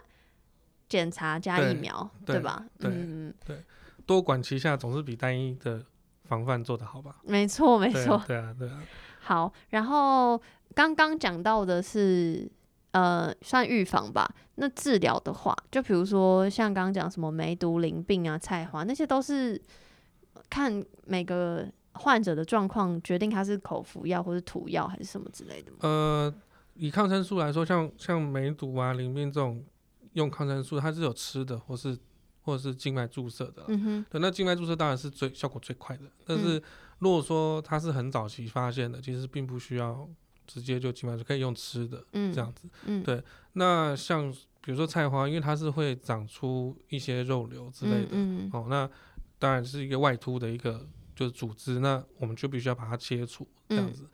[0.90, 2.66] 检查加疫苗，对，对吧？
[2.80, 3.64] 对嗯对，
[4.06, 5.86] 多管齐下总是比单一的。
[6.32, 7.18] 防范做得好吧？
[7.24, 8.24] 没错，没错。
[8.26, 8.70] 对啊，对啊。
[8.70, 8.80] 对啊，
[9.20, 10.42] 好，然后
[10.74, 12.50] 刚刚讲到的是，
[12.92, 14.34] 呃，算预防吧。
[14.56, 19.62] 那治疗的话，就比如说像刚刚讲什么梅毒、淋病啊、菜花，那些都是
[20.50, 25.74] 看每个患者的状况决定他是口服药或是涂药还是什么之类的。
[25.82, 26.34] 呃，
[26.76, 29.62] 以抗生素来说，像像梅毒啊、淋病这种
[30.14, 32.00] 用抗生素，它是有吃的或是。
[32.44, 36.04] 或者是静脉注射的，嗯哼，对，那静脉注射当然是最效果最快的。
[36.26, 36.62] 但是
[37.00, 40.08] 如果说它是很早期发现的，其实并不需要
[40.48, 43.22] 直接就静脉，就可以用吃的，嗯，这样子，嗯，对。
[43.54, 44.32] 那像
[44.62, 48.90] 比如说菜花，因为它是会长出一些肉瘤之类的，嗯，哦，那
[49.40, 54.08] 当然是一个外凸的一个就是组织，那我们就必须要把它切除这样子。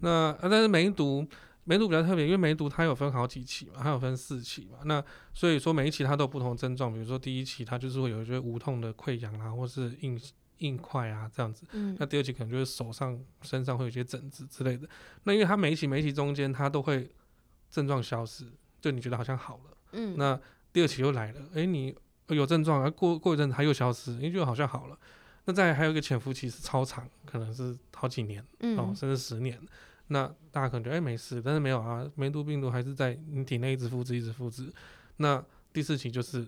[0.00, 1.26] 那啊，但是梅毒。
[1.64, 5.02] 梅毒比较特别，因为梅毒它有分好几期嘛，它有分四期嘛，那
[5.32, 10.20] 所以说每一期它都有不同的症状，比如说第一期它就是会有一些无痛的溃疡啊，或是硬
[10.58, 14.88] 硬块啊这样子，嗯、那第二期可能就是手上、身上会有一些疹子之类的，
[15.24, 17.10] 那因为它每一期每一期中间它都会
[17.70, 18.44] 症状消失，
[18.80, 20.38] 就你觉得好像好了，嗯，那
[20.72, 21.94] 第二期又来了，诶、欸，你
[22.28, 24.98] 有症状，而过过一阵子它又消失，你觉得好像好了，
[25.46, 29.58] 那再还有一个潜伏期是超长，可能是好几年，嗯、哦，甚至十年。
[30.08, 34.72] 那大家可能觉得哎、欸、没事，但是没有啊，梅毒病毒还是在你体内一直复制，一直复制。
[35.16, 35.42] 那
[35.72, 36.46] 第四期就是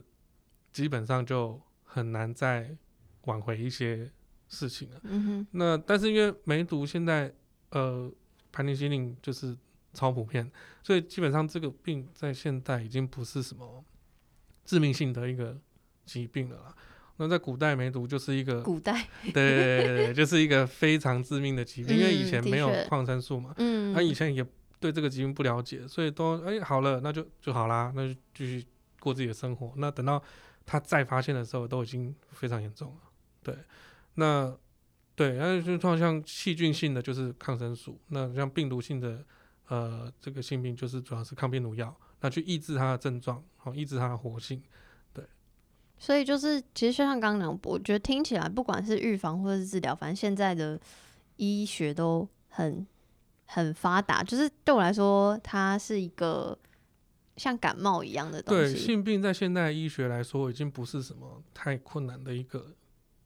[0.73, 2.77] 基本上就很难再
[3.23, 4.11] 挽回一些
[4.49, 5.01] 事情了。
[5.05, 5.47] 嗯哼。
[5.53, 7.35] 那但是因为梅毒现在
[7.71, 8.13] 呃
[8.53, 9.57] 盘尼西林就是
[9.95, 10.51] 超普遍，
[10.83, 13.85] 所以基本上这个病在现代已经不是什么
[14.65, 15.59] 致命性的一个
[16.05, 16.77] 疾病了啦。
[17.19, 24.45] 那在古代，梅毒就是一个古代，对对对对，就是一个非常致命的疾病，嗯、因为以前没有抗生素嘛，嗯，他以前也
[24.79, 28.67] 对这个疾病不了解，所以都哎、欸、好了，那就就好啦，那就继续
[29.01, 29.73] 过自己的生活。
[29.77, 30.23] 那等到
[30.67, 33.01] 他再发现的时候，都已经非常严重了。
[33.43, 33.57] 对，
[34.17, 34.55] 那
[35.15, 39.25] 对，那就像像细菌性的就是抗生素，那像病毒性的
[39.69, 44.63] 呃这个性病就是主要是抗病毒药，那去抑制它的症状，好抑制它的活性。
[45.99, 50.79] 所以就是，其实就像刚刚讲，我觉得听起来，不管是预防或者是治疗，反正现在的
[51.37, 52.87] 医学都很
[53.47, 54.23] 很发达。
[54.23, 56.59] 就是对我来说，它是一个
[57.37, 58.73] 像感冒一样的东西。
[58.73, 62.75] 对，性病在现代医学来说，已经不是什么太困难的一个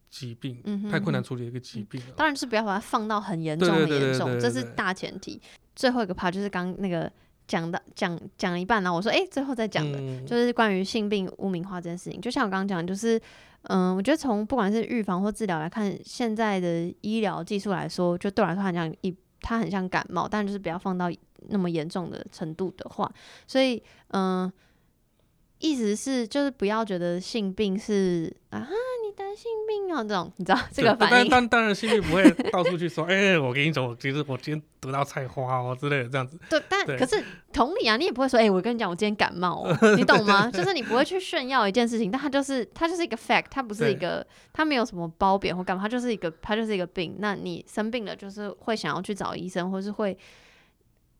[0.09, 2.13] 疾病，嗯、哼哼太困难处理的一个疾病了。
[2.15, 5.41] 当然是不要把它放到很严重、很严重，这是大前提。
[5.75, 7.11] 最后一个 part 就是刚那个。
[7.51, 12.21] 讲的讲讲一半，然后我说，哎、欸，最后再讲的，嗯、就是关于性病污名化这件事情。
[12.21, 13.21] 就像我刚刚讲，就是
[13.63, 21.11] 嗯，我觉得从不管是预防或治疗来看，现在的医疗技术来说，就对我来说很像一，它很像感冒，但就是不要放到
[21.49, 23.11] 那么严重的程度的话，
[23.45, 24.49] 所以嗯。
[25.61, 28.67] 意思是，就是不要觉得性病是啊，
[29.05, 31.29] 你得性病啊这种，你知道这个反应。
[31.29, 36.37] 但当然，性病不会到处去说， 哎、欸，我跟你讲，其实我今天得到菜花哦之类的这样子。
[36.49, 40.49] 对，但可是同理啊，你也不会说，哎、欸，我跟你讲，我今天感冒哦， 你懂吗？
[40.49, 47.17] 就是你不会去炫耀一件事情，但它就是它就是一个 fact，它不是一个，它没有什么褒贬或干嘛，它就是一个，它就是一个病。
[47.19, 50.17] 那你生病了，就是会想要去找医生，或是会，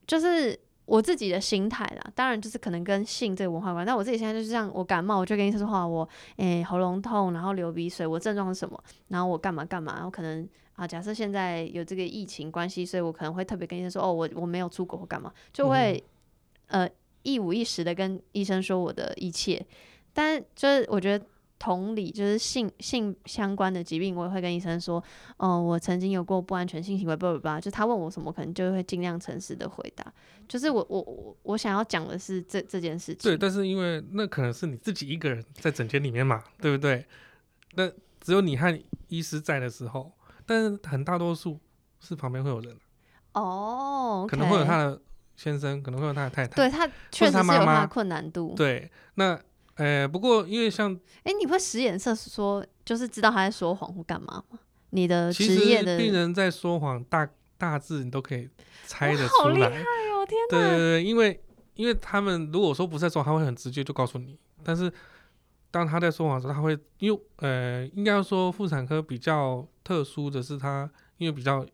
[0.07, 0.59] 就是。
[0.91, 3.85] 我自己的心态啦，当然就是可能跟性这个文化有关。
[3.85, 6.03] 但我自己现在就是这样，我感冒我就跟医生说话，我
[6.35, 8.77] 诶、欸、喉咙痛，然后流鼻水，我症状是什么？
[9.07, 9.93] 然后我干嘛干嘛？
[9.93, 16.03] 然后可能啊，假设现在有这个疫情关系，所以我可能会特别跟医生说，哦，我我没有出国或干嘛，就会、
[16.67, 16.91] 嗯、呃
[17.23, 19.65] 一五一十的跟医生说我的一切。
[20.11, 21.25] 但就是我觉得。
[21.61, 24.97] 同理，就是性性相关的疾病，我也会跟医生说，
[25.37, 30.11] 哦、呃，我曾经有过不安全性行为，不不不，就他问我什么，可能就会尽量诚实的回答。
[30.47, 33.29] 就是我我我我想要讲的是这这件事情。
[33.29, 37.05] 对，但是因为那可能是你自己一个人在诊间里面嘛，对不对？
[37.75, 37.87] 那
[38.19, 40.11] 只有你和医师在的时候，
[40.47, 41.59] 但是很大多数
[41.99, 42.75] 是旁边会有人。
[43.33, 44.99] 哦，okay、可能会有他的
[45.35, 48.55] 先生，可能会有他的太太，对他确实是有他的困难度。
[48.57, 49.39] 对，那。
[49.75, 50.93] 哎、欸，不过因为像
[51.23, 54.59] 哎、欸，你会使眼色说，就是知道他在说谎或干嘛吗？
[54.91, 58.49] 你的职业的病人在说谎，大大致你都可以
[58.85, 59.29] 猜得出来。
[59.43, 60.25] 好厉害哦！
[60.27, 60.49] 天哪！
[60.49, 61.41] 对对对，因为
[61.75, 64.37] 因为他们如果说不在说谎，他会很直接就告诉你。
[64.63, 64.91] 但是
[65.71, 71.65] 当他在说谎的时候，他会因为呃，应该说妇产科比较特殊的是，他因为比较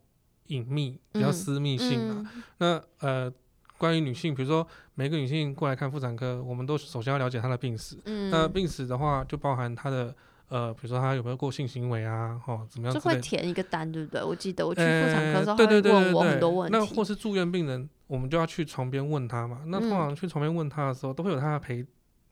[0.48, 2.32] 隐秘、比较私密性嘛。
[2.36, 3.34] 嗯、那呃。
[3.78, 7.98] 关于女性，比如说每个女性过来看妇产科，我们都首先要了解她的病史。
[8.06, 10.14] 嗯，那病史的话，就包含她的
[10.50, 12.94] 呃，比如说她有没有过性行为啊，哦，怎么样？
[12.94, 14.24] 就会填一个单，对不对？
[14.24, 16.78] 我记得我去妇产科的时候，对对对，问我很多问题。
[16.78, 19.62] 那或是住院病人，我们就要去床边问他嘛。
[19.68, 21.86] 那通常去床边问他的时候，都会有他的陪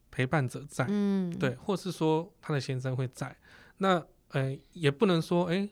[0.10, 0.86] 陪伴者在。
[0.90, 3.36] 嗯，对，或是说他的先生会在。
[3.78, 5.70] 那呃，也不能说哎、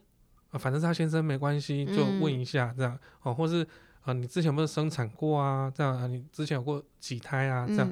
[0.51, 3.67] 欸，反正是他先生没关系，就问一下这样哦，或是。
[4.04, 5.72] 啊，你之前有没有生产过啊？
[5.74, 7.66] 这样啊，你之前有过几胎啊？
[7.68, 7.89] 这样，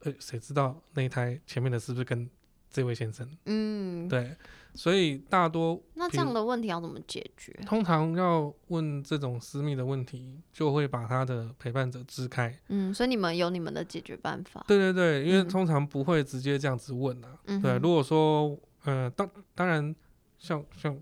[0.00, 2.28] 呃、嗯，谁知道那一胎前面的是不是跟
[2.70, 3.26] 这位先生？
[3.46, 4.36] 嗯，对，
[4.74, 7.50] 所以大多那这样的问题要怎么解决？
[7.66, 12.54] 通常要问这种私密的问题，就会把他的陪伴者支开。
[12.68, 14.62] 嗯，所以你们有你们的解决办法？
[14.68, 17.38] 对对对，因为通常不会直接这样子问啊。
[17.46, 18.54] 嗯、对，如果说，
[18.84, 19.94] 呃，当当然
[20.38, 20.94] 像像。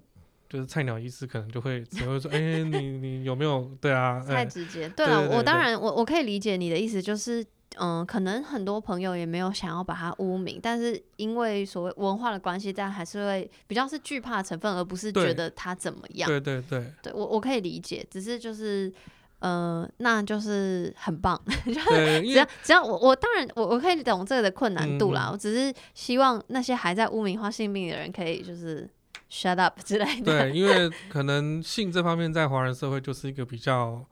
[0.51, 3.71] 就是菜鸟医师可能就会只会说，哎、欸，你你有没有？
[3.81, 4.89] 对啊， 太直接。
[4.89, 7.47] 对了，我当然我我可以理解你的意思，就是
[7.79, 16.29] 嗯，可能很多朋友也没有想要把它污名，但是因为所谓文化的关系，但还是会比较是惧怕成分，而不是觉得他怎么样。
[16.29, 18.93] 对对对，对我我可以理解，只是就是
[19.39, 28.91] 呃，那就是很棒， 就是只要只要我我当然我我可以懂这个的困难度啦，嗯、我只是希望那些还在污名化性病的人可以就是。
[29.31, 30.25] Shut up 之类的。
[30.25, 34.05] 对，因为可能性这方面在华人社会就是一个比较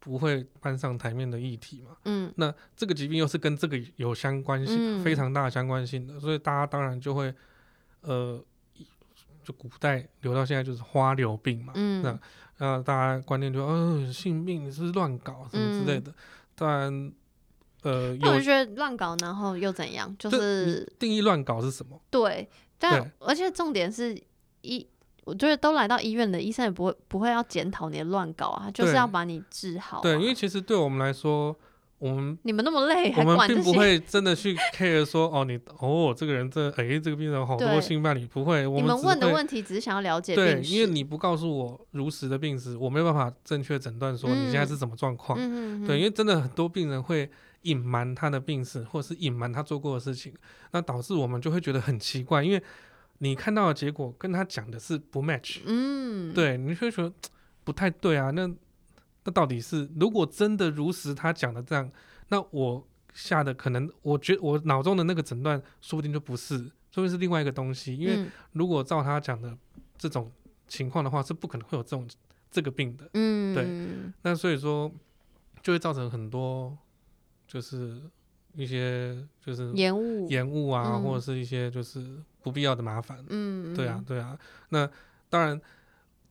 [0.00, 1.94] 不会搬上台面的议题嘛。
[2.06, 2.32] 嗯。
[2.36, 7.34] 那这个疾病又是跟这个有相关性，嗯、非常大的相关性的，所以大家当然就会，
[8.00, 8.42] 呃，
[9.42, 11.74] 就古代留到现在就是花柳病嘛。
[11.76, 12.02] 嗯。
[12.02, 12.18] 那
[12.56, 16.10] 那大家观念就哦，性病你是乱搞什么之类的？
[16.10, 16.14] 嗯、
[16.54, 17.12] 当然，
[17.82, 20.16] 呃，那我就觉得乱搞，然后又怎样？
[20.18, 22.00] 就是定义乱搞是什么？
[22.08, 22.48] 对，
[22.78, 24.18] 但而且重点是。
[24.64, 24.86] 医，
[25.24, 30.02] 我觉得都来到医院的医生也不会不会要检讨你的乱搞啊，就是要把你治好啊。
[30.02, 31.54] 对，因为其实对我们来说，
[31.98, 40.34] 我们你们那么累，我们并不会真的去 care 说哦，你哦这个人这哎这个病人好多性伴侣不会，我们你们问的问题只是想要了解。
[40.34, 45.38] 对，因为你不告诉我如实的病史，我没有办法正确诊断说你现在是什么状况。
[45.40, 47.30] 嗯，对，因为真的很多病人会
[47.62, 50.34] 隐瞒他的病史，或者是隐瞒他做过的事情，
[50.72, 52.62] 那导致我们就会觉得很奇怪，因为。
[53.24, 57.10] 你看到的结果跟他讲的是不 match，嗯，对，你会觉得
[57.64, 58.30] 不太对啊。
[58.30, 58.46] 那
[59.24, 61.90] 那到底是如果真的如实他讲的这样，
[62.28, 66.58] 那我下的可能，我觉我脑中的那个诊断说不定就不是，
[66.90, 67.96] 说不定是另外一个东西。
[67.96, 69.56] 因为如果照他讲的
[69.96, 70.30] 这种
[70.68, 72.06] 情况的话，是不可能会有这种
[72.50, 73.66] 这个病的，嗯，对。
[74.22, 74.92] 那所以说
[75.62, 76.76] 就会造成很多
[77.48, 78.02] 就是。
[78.54, 82.04] 一些就是延误、延误啊，嗯、或者是一些就是
[82.42, 83.24] 不必要的麻烦。
[83.28, 84.38] 嗯，对啊，对啊。
[84.68, 84.88] 那
[85.28, 85.60] 当然，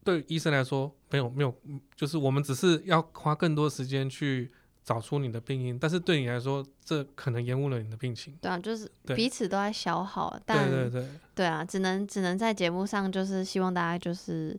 [0.03, 1.53] 对医生来说，没有没有，
[1.95, 4.51] 就是我们只是要花更多时间去
[4.83, 8.37] 找出你的病因，但是对你来说，这可能延误了你的病情。
[8.41, 14.57] 对啊，就是彼此都在消耗，但对对对，对啊，只能只能在节目上，就是希望大家就是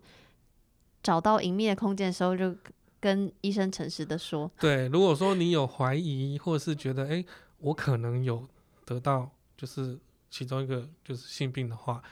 [1.02, 2.54] 找到隐秘的空间的时候，就
[3.00, 4.50] 跟医生诚实的说。
[4.58, 7.22] 对，如果说你有怀疑，或者是觉得，哎，
[7.64, 8.46] 我可能有
[8.84, 9.98] 得到，就是
[10.30, 12.02] 其中一个就是性病的话。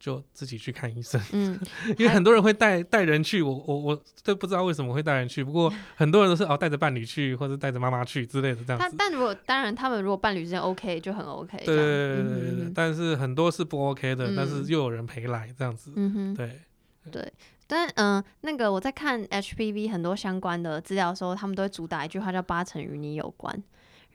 [0.00, 1.58] 就自己去看医生，嗯，
[1.98, 8.96] 因为很多人会带带人去，我我我都不知道为什么会带人去，不过 很多人都是哦带着伴侣去，或者带着妈妈去之类的这样子。
[8.96, 16.60] 但但如果当然他们如果伴侣之间 OK 就很 OK，对对对对对，但是很多是不 OK 的，嗯、但是又有人陪来这样子，嗯哼，对
[17.10, 17.32] 对，
[17.66, 23.60] 但嗯、呃、那个我在看 HPV 很多相关的资料的时候，他们都会主打一句话叫八成与你有关。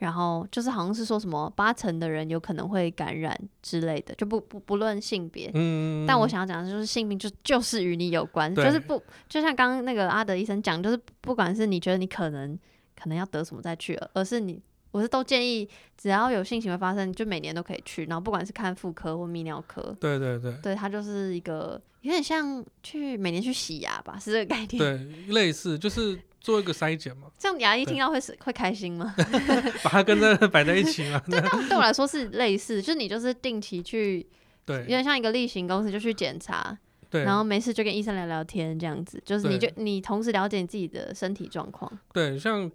[0.04, 5.50] 然后就是好像是说什么八成的人有可能会感染之类的，就不不不论性别。
[5.54, 6.06] 嗯。
[6.06, 12.60] 但我想要讲的就是性病就就是与你有关，就是不就像刚刚那个阿德医生讲，就是不管是你觉得你可能
[13.02, 15.66] 可能要得什么再去，而是你我是都建议
[15.98, 19.96] 只要有性行为发生，就每年都可以去，然后不管是看妇科或泌尿科。
[20.02, 20.54] 对对对。
[20.62, 24.78] 对，它就是一个有点像去每年去洗牙吧，是这个概念。
[24.78, 24.98] 对，
[25.34, 26.20] 类似就是。
[26.44, 29.16] 做一个筛检嘛，这样牙医听到会是会开心吗？
[29.82, 31.18] 把它跟这摆在一起嘛。
[31.26, 31.40] 对，
[31.70, 34.28] 对我来说是类似，就是你就是定期去，
[34.66, 36.78] 对，有点像一个例行公司就去检查，
[37.10, 41.90] 对，然后没事就跟医生聊聊天这样子，就是你就你同时了解你自己的身体状况。
[42.12, 42.70] 对，像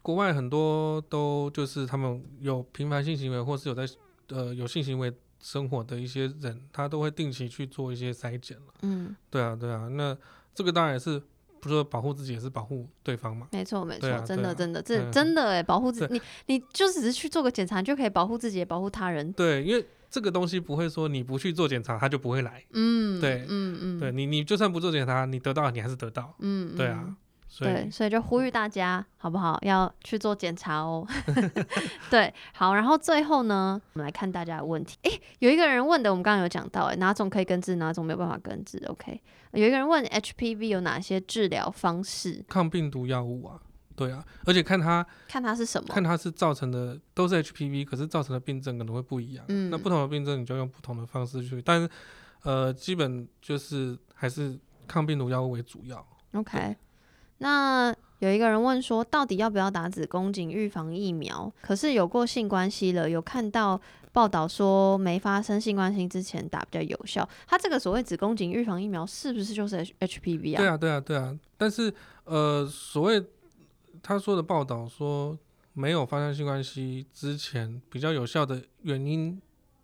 [0.00, 3.86] 国外很多都就是他们有频繁性行为或是有在
[4.30, 8.72] 呃有性行为生活的一些人，他都会定期去做一些筛检了。
[8.80, 10.16] 嗯，对啊，对啊，那
[10.54, 11.22] 这个当然也是。
[11.64, 13.48] 不是说保护自己也是保护对方嘛？
[13.50, 16.20] 没错没错，真的真的这真的哎，保护自己，你
[16.54, 19.32] 你就只是去做个检查，就可以保护自己也保护他人。
[19.32, 22.62] 对，因为这个东西不会说你不去做检查，他就不会来。
[22.74, 26.34] 嗯，对，嗯嗯，对你你就算不做检查，你得到你还是得到。
[26.40, 27.16] 嗯，对啊。
[27.60, 29.58] 对，所以就呼吁大家，好不好？
[29.62, 31.06] 要去做检查哦。
[32.10, 34.98] 对，好，然后最后呢，我们来看大家的问题。
[35.02, 39.20] 诶，有一个人问的，我们刚刚有讲到，诶，哪种可以根治，哪种没有办法根治？OK，
[39.52, 42.44] 有一个人问 HPV 有哪些治疗方式？
[42.48, 43.60] 抗病毒药物啊，
[43.94, 49.44] 对啊，而且看它，看它是什么，看它是造成的都是 HPV，可是造成的病症可能会不一样。
[49.48, 51.88] 嗯，那不同的病症你就用不同的方式去，但是
[52.42, 56.04] 呃，基本就是还是抗病毒药物为主要。
[56.32, 56.76] OK。
[57.38, 61.52] 那有一个人问说，到底要不要打子宫颈预防疫苗？
[61.60, 63.78] 可是有过性关系了，有看到
[64.12, 67.28] 报道说没发生性关系之前打比较有效。
[67.46, 70.58] 他这个所谓子宫颈预防疫苗是不是就是 H H P V 啊？
[70.58, 71.38] 对啊，对啊，对啊。
[71.58, 71.92] 但是
[72.24, 73.22] 呃，所谓
[74.02, 75.36] 他说的报道说
[75.72, 79.38] 没有发生性关系之前比较有效的原因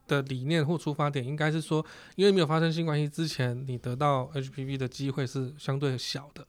[0.07, 1.85] 的理念或出发点，应该是说，
[2.17, 6.47] 因为没有发生性关系之前，你得到 HPV 的机会是相对小的。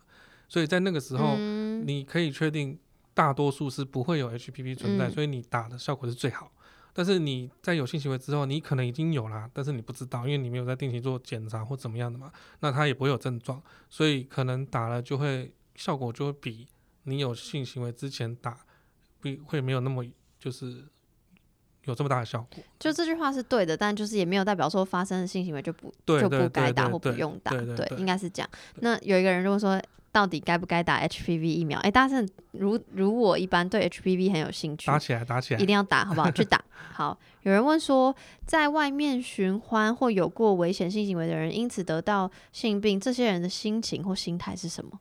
[0.52, 2.78] 所以在那个时候，嗯、你可以确定
[3.14, 6.52] 大多数是不会有 HPV 存在，嗯、所以你打的效果是最好。
[6.92, 12.30] 但是你在有性行为之后，你可能已经有了，但是你不知道，因为你没有在定期做检查或怎么样的嘛，
[12.60, 16.68] 那它也不会有症状，所以可能打了就会效果就会比
[17.04, 18.58] 你有性行为之前打
[19.22, 20.06] 比会没有那么
[20.38, 20.84] 就是
[21.86, 22.62] 有这么大的效果。
[22.78, 28.50] 就这句话是对的，但就是也没有代表说发生的性行为就不就不该打或不用打，对，应该是这样。
[28.82, 29.82] 那有一个人如果说。
[30.12, 31.80] 到底该不该打 HPV 疫苗？
[31.80, 36.30] 哎、欸，大家是如如我一般对 HPV 很有兴趣，打起来，打起来，一定要打，好不好？
[36.32, 36.62] 去打。
[36.94, 38.14] 好，有人问说，
[38.46, 44.92] 在外面寻欢或有过危险性行为的人，因此得到性病，这些人的心情或心态是什么？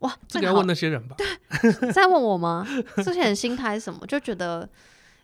[0.00, 1.16] 哇，这个要问那些人吧？
[1.16, 1.26] 对，
[1.92, 2.66] 在问我吗？
[2.96, 4.04] 这些人心态是什么？
[4.06, 4.68] 就觉得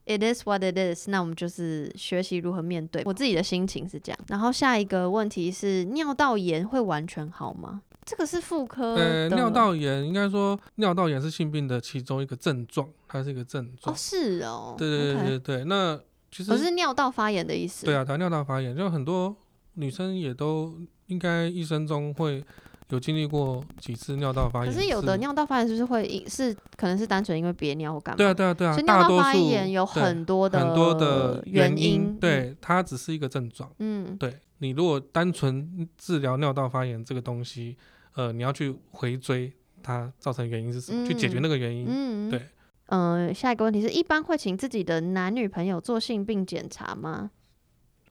[0.07, 3.03] it is what it is，那我们就是学习如何面对。
[3.05, 4.19] 我自己的心情是这样。
[4.29, 7.83] 然后下一个问题是，尿道炎会完全好吗？
[8.05, 8.95] 这个是妇科。
[8.97, 13.95] 呃，尿道炎应该说尿道炎是性病的其中一个症状，它是一个症状。
[13.95, 14.75] 哦，是哦。
[14.77, 15.99] 对对对对.那
[16.31, 17.87] 其实不是尿道发炎的意思。
[17.87, 19.35] 对啊，它尿道发炎，就很多
[19.75, 20.75] 女生也都
[21.07, 22.45] 应该一生中会
[22.89, 24.75] 有经历过几次尿道发炎。
[24.75, 28.17] 可是有的尿道发炎就是会是可能是单纯因为憋尿或干嘛？
[28.17, 28.73] 对啊对啊对啊。
[28.73, 33.71] 所以尿道发炎有很多的很多的原因，原因对，它只是一个症状。
[33.79, 34.37] 嗯，对。
[34.63, 37.77] 你如果单纯治疗尿道发炎这个东西，
[38.15, 39.53] 呃，你要去回追
[39.83, 41.85] 它造成原因是什么，嗯、去解决那个原因。
[41.89, 42.41] 嗯，对。
[42.87, 47.33] 嗯、呃，下一个问题是一般会请自己的男女朋友做性病检查吗？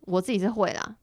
[0.02, 0.98] 我自己是会啦。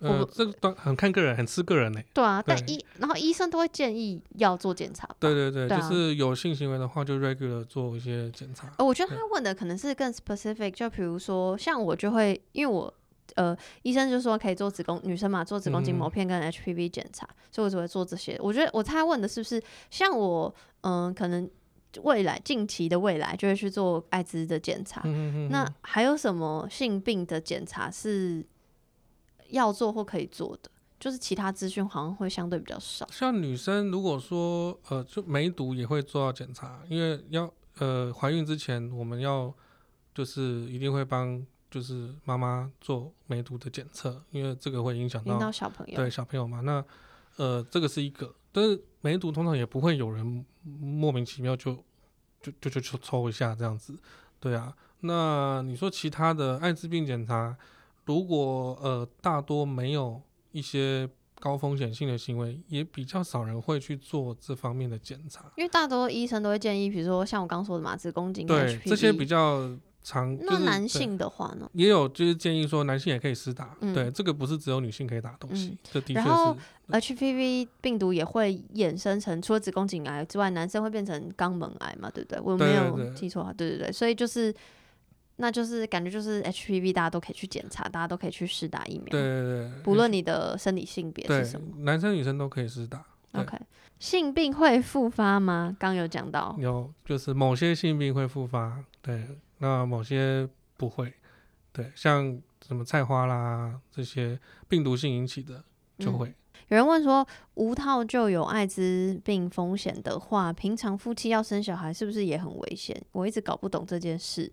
[0.00, 2.00] 呃，这个很看个人，很吃个人呢。
[2.12, 5.08] 对啊，对但医然后医生都会建议要做检查。
[5.20, 8.72] 对对对，就是有性行为的话，就 regular 做一些检查。
[8.78, 12.92] 呃，我觉得他问的可能是更 specific，就比如说像我就会，因为我。
[13.36, 18.38] 呃，医生就说可以做子宫女生嘛，做子宫颈膜片跟 HPV 检查，嗯、所以我只会做这些。
[18.40, 21.48] 我觉得我他问的是不是像我，嗯、呃，可能
[22.02, 25.02] 未来近期的未来就会去做艾滋的检查。
[25.50, 28.46] 那还有什么性病的检查是
[29.48, 30.70] 要做或可以做的？
[31.00, 33.08] 就是其他资讯好像会相对比较少。
[33.10, 39.50] 像女生如果说呃，就梅毒也会做到检查，因为要呃怀孕之前我们要
[40.14, 45.94] 就是一定会帮就是妈妈做梅毒的检测，因为这个会影响到，到小朋友。
[45.94, 46.84] 对小朋友嘛，那
[47.36, 51.76] 呃这个是一个，但是梅毒通常也不会有人莫名其妙就
[52.42, 53.96] 就就就抽一下这样子，
[54.40, 54.74] 对啊。
[55.02, 57.56] 那你说其他的艾滋病检查，
[58.04, 61.08] 如果呃大多没有一些
[61.38, 69.70] 高风险性的行为，也比较少人会去做这方面的检查，因为大多医生都会建议，比如说像我刚说的嘛，子宫颈对这些比较。
[70.02, 71.68] 长，那男性的话呢？
[71.74, 76.26] 也有就是建议说男性也可以施打，嗯、对，这个不是只有女性可以打东西，嗯、这的确是。
[76.26, 76.56] 然后
[76.88, 82.10] HPV 病毒也会衍生成除了子宫颈癌之外，男生会变成肛门癌嘛？
[82.10, 82.40] 对不对？
[82.42, 83.52] 我没有记错啊？
[83.56, 84.52] 对对对，所以就是，
[85.36, 93.04] 那就是感觉就是 HPV 大家都可以去检查，大家都可以去施打疫苗，对对对，不论你的生理性别是什么，男生女生都可以施打。
[93.34, 93.56] OK，
[94.00, 95.76] 性病会复发吗？
[95.78, 99.24] 刚有讲到，有，就是某些性病会复发，对。
[99.62, 100.48] 那某些
[100.78, 101.12] 不会，
[101.70, 105.62] 对，像什么菜花啦这些病毒性引起的
[105.98, 106.28] 就会。
[106.28, 106.34] 嗯、
[106.68, 112.98] 有人问说，无套就有艾滋病风险的话，平常夫妻要生小孩是不是也很危险？
[113.12, 114.50] 我一直搞不懂这件事。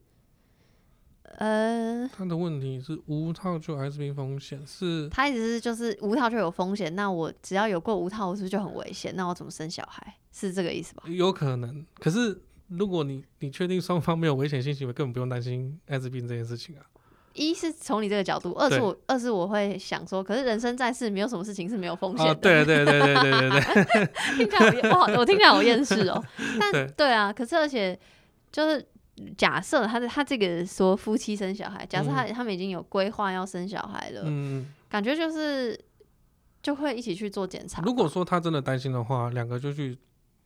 [1.38, 9.16] 呃，他的问题是无套就有艾滋病风险，是他意思是就是无套就有风险，那我只要有过无套，我是不是就很危险？
[9.16, 10.16] 那我怎么生小孩？
[10.34, 11.04] 是这个意思吧？
[11.08, 12.42] 有可能，可是。
[12.70, 16.82] 如果你你确定双方没有危险性行为，根本不用担心艾滋病这件事情啊。
[17.34, 22.32] 一是从你这个角度，二是我二是我会想说，可是人生在世，没有什么事情是没有风险的。
[22.32, 23.50] 哦、对对对对对对
[23.86, 24.10] 对，
[24.48, 26.24] 听起来好，我听起来好厌世哦。
[26.60, 27.98] 但对，对啊，可是而且
[28.52, 28.84] 就是
[29.38, 35.80] 假设他的他这个说夫妻生小孩，假设他、嗯、他们已经有规划要生小孩了，嗯，感觉就是
[36.64, 37.84] 就会一起去做检查。
[37.84, 39.96] 如果说他真的担心的话，两个就去。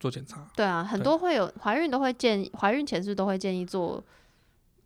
[0.02, 4.04] 做检查，对啊，很多会有怀孕都会建议，怀孕前是是都会建议做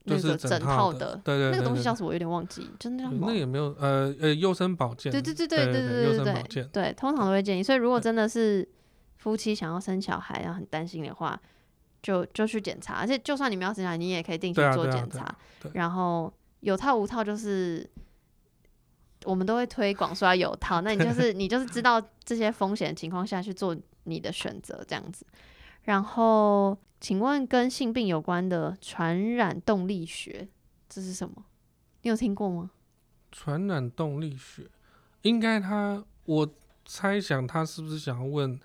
[0.03, 2.09] 那个整套的，对对，那个东西叫什么？
[2.09, 7.63] 我有点忘记，真的那也没有，呃呃，优生保健，对对对对对对对对对，通常都会建议。
[7.63, 8.67] 所以如果真的是
[9.15, 11.39] 夫妻想要生小孩，然后很担心的话，
[12.03, 12.95] 就就去检查。
[12.95, 15.33] 而且就算你们要生小孩，你也可以定期做检查。
[15.71, 17.89] 然后有套无套就是
[19.23, 23.73] 我们都会推广说要有套，那你就 是你就是知道这些风险的情况下去做。
[24.05, 25.25] 你的选择这样子，
[25.83, 30.47] 然后请问跟性病有关的传染动力学，
[30.89, 31.45] 这是什么？
[32.01, 32.71] 你有听过吗？
[33.31, 34.69] 传染动力学，
[35.23, 36.49] 应该他，我
[36.85, 38.59] 猜想他是不是想要问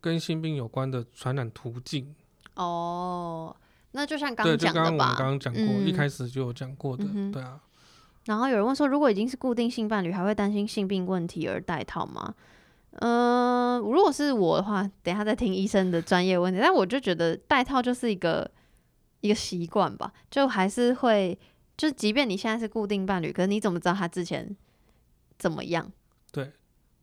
[0.00, 2.14] 跟性病有关的传染途径？
[2.54, 3.56] 哦，
[3.92, 7.60] 那就像刚刚讲的吧，刚刚我们刚刚讲过，嗯、一开始就有讲过的，嗯、对啊。
[8.26, 12.34] 然后有人问说，如果已经是固定性伴侣，还会担心性病问题而戴套吗？
[12.98, 16.58] 嗯、呃，如果是我的话，等一下再听医生的专业问题。
[16.60, 18.50] 但我就觉得戴套就是一个
[19.20, 21.38] 一个习惯吧，就还是会，
[21.76, 24.56] 就即便你现在是固定伴侣，可是你怎么知道他之前
[25.38, 25.90] 怎么样？
[26.32, 26.50] 对，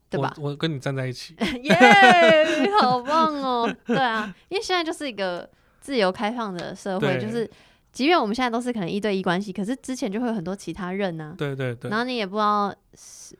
[0.10, 0.34] 对吧？
[0.38, 1.34] 我，我跟你站在一起，
[1.64, 3.74] 耶，yeah, 你好棒哦！
[3.86, 7.50] 对啊，因为现在就是一个自由开放的社会，就是
[7.94, 11.36] 即便我们现在都是可能一对一关系，可是之前就会有很多其他人呢、啊。
[11.38, 13.36] 对对对，然后你也不知道是。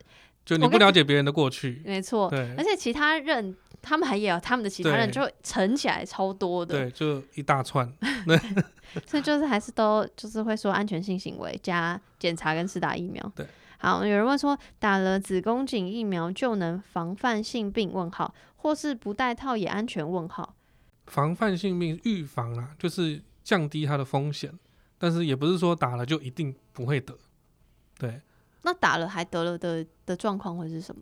[0.48, 7.86] 就你不了解别人的过去，没错，对，而且其他人他们还有他们的其他人，就乘起来超多的，对，就一大串，
[9.06, 13.46] 所以就是还是都就是会说安全性行为加检查跟施打疫苗，对，
[13.80, 17.92] 好，有人问说打了子宫颈疫苗就能防范性病？
[17.92, 20.10] 问号，或是不戴套也安全？
[20.10, 20.56] 问号，
[21.08, 24.58] 防范性病预防啦，就是降低它的风险，
[24.98, 27.14] 但是也不是说打了就一定不会得，
[28.00, 28.22] 对。
[28.64, 31.02] 那打了还得了的的状况会是什么？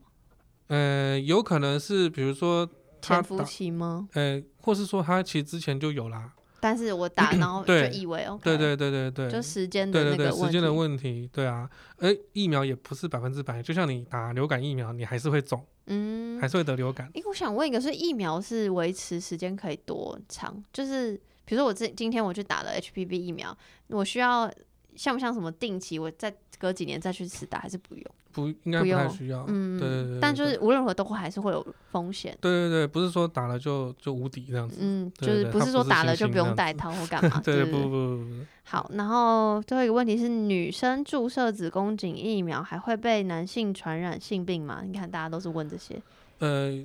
[0.68, 2.68] 呃，有可能是比如说
[3.02, 4.08] 潜伏期吗？
[4.14, 17.12] 呃，或是说他其实之前就有啦，但是我打 然后就以为 OK，对对对对对，就时间的那个时间的问题，对啊，哎，疫苗也不是百分之百，就像你打流感疫苗，你还是会肿，嗯，还是会得流感。
[17.14, 20.64] 哎，我想问一个，是疫苗是维持时间可以多长？
[20.74, 21.14] 就是
[21.46, 23.56] 比如说我今今天我去打了 HPV 疫苗，
[23.90, 24.52] 我需要
[24.96, 26.36] 像不像什么定期我在。
[26.60, 28.06] 隔几年再去施打还是不用？
[28.32, 29.46] 不应该不太需要。
[29.48, 30.20] 嗯，对对对。
[30.20, 32.38] 但就是无论如何都会还是会有风险。
[32.42, 34.78] 对对对，不是说打了就就无敌这样子。
[34.82, 37.40] 嗯，就是不是说打了就不用戴套或干嘛。
[37.46, 38.26] 对不不不。
[38.64, 44.82] 好，然后最后一个问题是：女生注射子宫颈疫苗还会被男性传染性病吗？
[44.86, 46.02] 你看大家都是问这些。
[46.40, 46.84] 呃，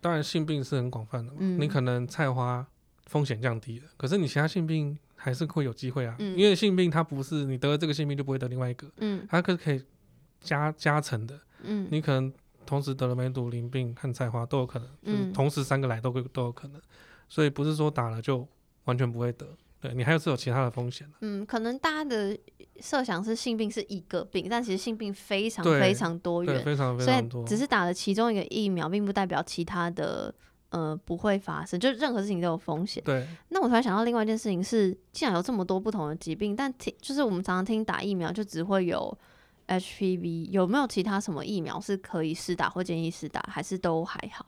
[0.00, 1.32] 当然性病是很广泛的。
[1.38, 1.60] 嗯。
[1.60, 2.64] 你可能菜花
[3.06, 3.86] 风险降低了。
[3.96, 9.80] 可是你其他性病还是会有机会啊，嗯、因为性病它不是你得了这个性病就不会得另外一个，嗯，它可可以
[10.40, 12.32] 加加成的，嗯，你可能
[12.66, 16.82] 同时得了梅毒、淋病和菜花都有可能，就是同时三个来都会都有可能，
[17.28, 18.46] 所以不是说打了就
[18.86, 19.46] 完全不会得。
[19.80, 21.08] 对，你还有是有其他的风险。
[21.20, 22.38] 嗯，可能大家的
[22.80, 27.46] 设想是性病是一个病，但其实性病非常非常多元，非常非常多。
[27.46, 30.32] 所以只是打了其中一个疫苗，并不代表其他的
[30.72, 33.02] 呃不会发生，就任何事情都有风险。
[33.04, 33.26] 对。
[33.50, 39.16] 那我突然想到另外一件事情是，既然有这么多不同的疾病，但听就是我们常常听打疫苗就只会有
[39.68, 44.46] HPV，有没有其他什么疫苗是可以试打或建议试打，还是都还好？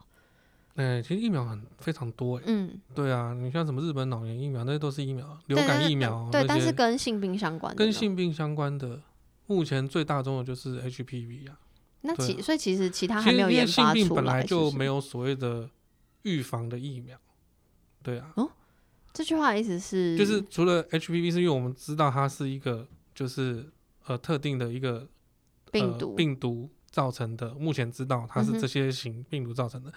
[0.76, 2.40] 哎、欸，其实疫苗很非常多。
[2.46, 6.28] 嗯，对啊，你像什么日本脑炎疫苗，那些都是疫苗，流感疫苗。
[6.32, 7.78] 对，但是跟性病相关的。
[7.78, 9.00] 跟性病相关的，
[9.46, 11.60] 目前最大宗的就是 HPV 啊。
[12.00, 13.94] 那其、啊、所以其实其他还没有研发出来。
[13.94, 15.70] 性病本来就没有所谓的
[16.24, 17.18] 预防的疫苗。
[18.02, 18.32] 对啊。
[18.36, 18.50] 哦，
[19.14, 20.18] 这句话的意思是？
[20.18, 23.70] 就是除了 HPV，是因为我们知道它是一个，就是
[24.06, 25.08] 呃特定的一个、呃、
[25.72, 29.90] 病毒病毒造成的，目前知道它是这些型病毒造成的。
[29.90, 29.94] 嗯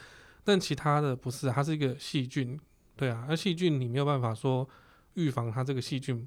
[0.48, 2.58] 但其他的不是，它是一个细菌，
[2.96, 4.66] 对啊，而细菌你没有办法说
[5.16, 6.26] 预防它这个细菌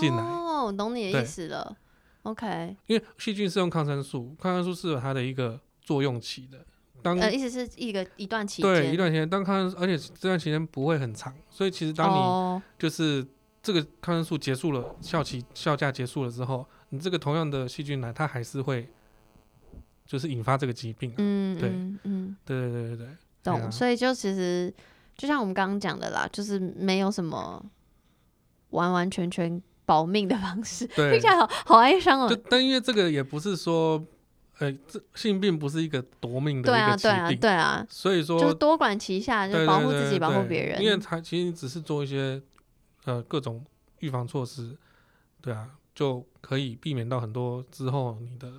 [0.00, 0.20] 进来。
[0.20, 1.76] 哦，懂你的意思了。
[2.22, 6.66] OK，因为细菌是用抗生素，抗生素是有它的一个作用期的。
[7.02, 9.28] 当呃，意思是一个一段期间，对，一段时间。
[9.28, 13.26] 当抗生素，而且这段期间不会很长，所以其实当你就是
[13.62, 18.88] 这个抗生素结束了，效期效价结束了之后，你这个同样的细菌呢，它还是会。
[20.06, 21.70] 就是引发这个疾病，啊，嗯，对，
[22.02, 23.06] 嗯，对对对对对，
[23.44, 23.60] 懂。
[23.60, 24.74] 啊、所以就其实
[25.16, 27.64] 就像我们刚刚讲的啦，就是没有什么
[28.70, 32.28] 完完全全保命的方式，对，听起来好好哀伤哦。
[32.28, 34.04] 就但因为这个也不是说，
[34.60, 37.86] 这性病不是一个夺命的一个疾病，对啊，对啊，对啊。
[37.88, 40.82] 所以说，就是多管齐下，就保护自己，保护别人。
[40.82, 42.42] 因为他其实只是做一些
[43.04, 43.64] 呃各种
[44.00, 44.76] 预防措施，
[45.40, 48.50] 对啊，就可以避免到很多之后你的。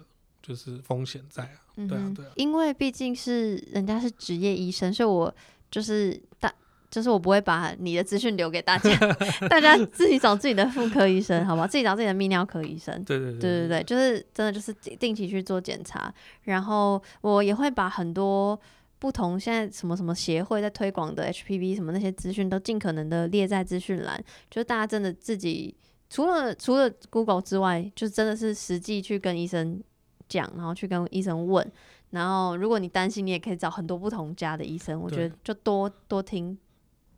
[0.43, 5.31] 就是风险在啊，对啊，对啊，因为毕竟是人家是职业医生，所以我
[5.69, 6.51] 就是大，
[6.91, 8.95] 就是我不会把你的资讯留给大家，
[9.49, 11.65] 大家自己找自己的妇科医生，好不好？
[11.65, 16.13] 自己找自己的泌尿科医生，对对对，对对对，就是真的就是定期去做检查，
[16.43, 18.59] 然后我也会把很多
[18.99, 25.75] 不同现在什么什么协会在推广的 HPV 什么那些资讯都尽可能的列在资讯栏，就是大家真的自己
[26.09, 29.81] 除了除了 Google 之外，就真的是实际去跟医生。
[30.27, 31.69] 讲，然后去跟医生问，
[32.11, 34.97] 然后如果你担心，你也可以找很多不同家的医生。
[34.97, 36.57] 我觉得就多多听，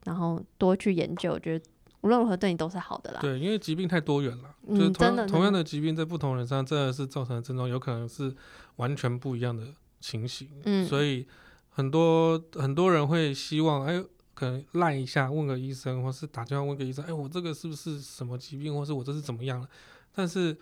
[0.05, 1.65] 然后多去研究，我觉得
[2.01, 3.19] 无论如何对你都是好的啦。
[3.21, 8.35] 对，因为疾病太多元了，嗯，就是同同样的疾病在不同人身上真的是造成的症状有可能是
[8.75, 9.63] 完全不一样的
[9.99, 10.49] 情形。
[10.65, 11.25] 嗯，所以
[11.69, 19.67] 很多很多人会希望，哎，可能赖一下问个医生，或是打电话问个医生，哎，我这个是不是什么疾病，或是我这是怎么样了？
[20.13, 20.57] 但是。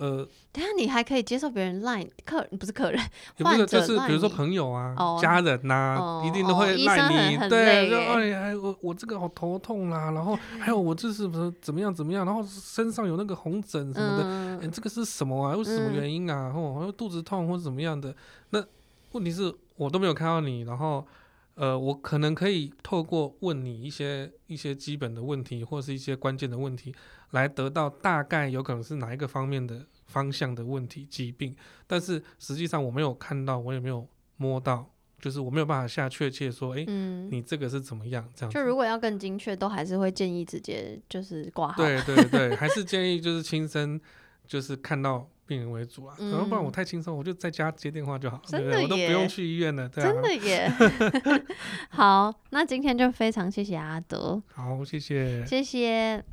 [0.00, 2.98] 呃，等下你还可以接受别人赖客人，不是客人，
[3.36, 15.54] 也不是就是比如说朋友啊、哦、家人呐、啊哦，一定都会赖你，哦、对，哎呀，我我这个好头痛啦，然后 还有我这是不是怎么样怎么样，然后身上有那个红疹什么的，哎、嗯欸，这个是什么啊？
[15.54, 16.50] 又是什么原因啊？
[16.56, 18.16] 哦、嗯，肚子痛或者怎么样的？
[18.48, 18.64] 那
[19.12, 21.06] 问题是我都没有看到你，然后
[21.56, 26.94] 呃，我可能可以透过问你一些一些基本的问题，或者是一些关键的问题。
[27.30, 31.54] 来得到大概有可能是哪一个方面的方向的问题疾病，
[31.86, 34.06] 但是实际上我没有看到，我也没有
[34.36, 38.28] 摸到，就是我没有办法下确切说，哎、嗯，你这个是怎么样？
[38.34, 38.50] 这样。
[38.52, 41.82] 就如果要更精确，都还是会建议直接就是挂号。
[41.82, 44.00] 对对对， 还是建议就是亲身
[44.46, 50.72] 就是看到病人为主啊，然、嗯、后不然我太轻松，我就在家接电话就好，真的对对，我都不用去医院了，对啊、真的耶。
[51.90, 56.24] 好，那今天就非常谢谢阿德，好，谢谢，谢谢。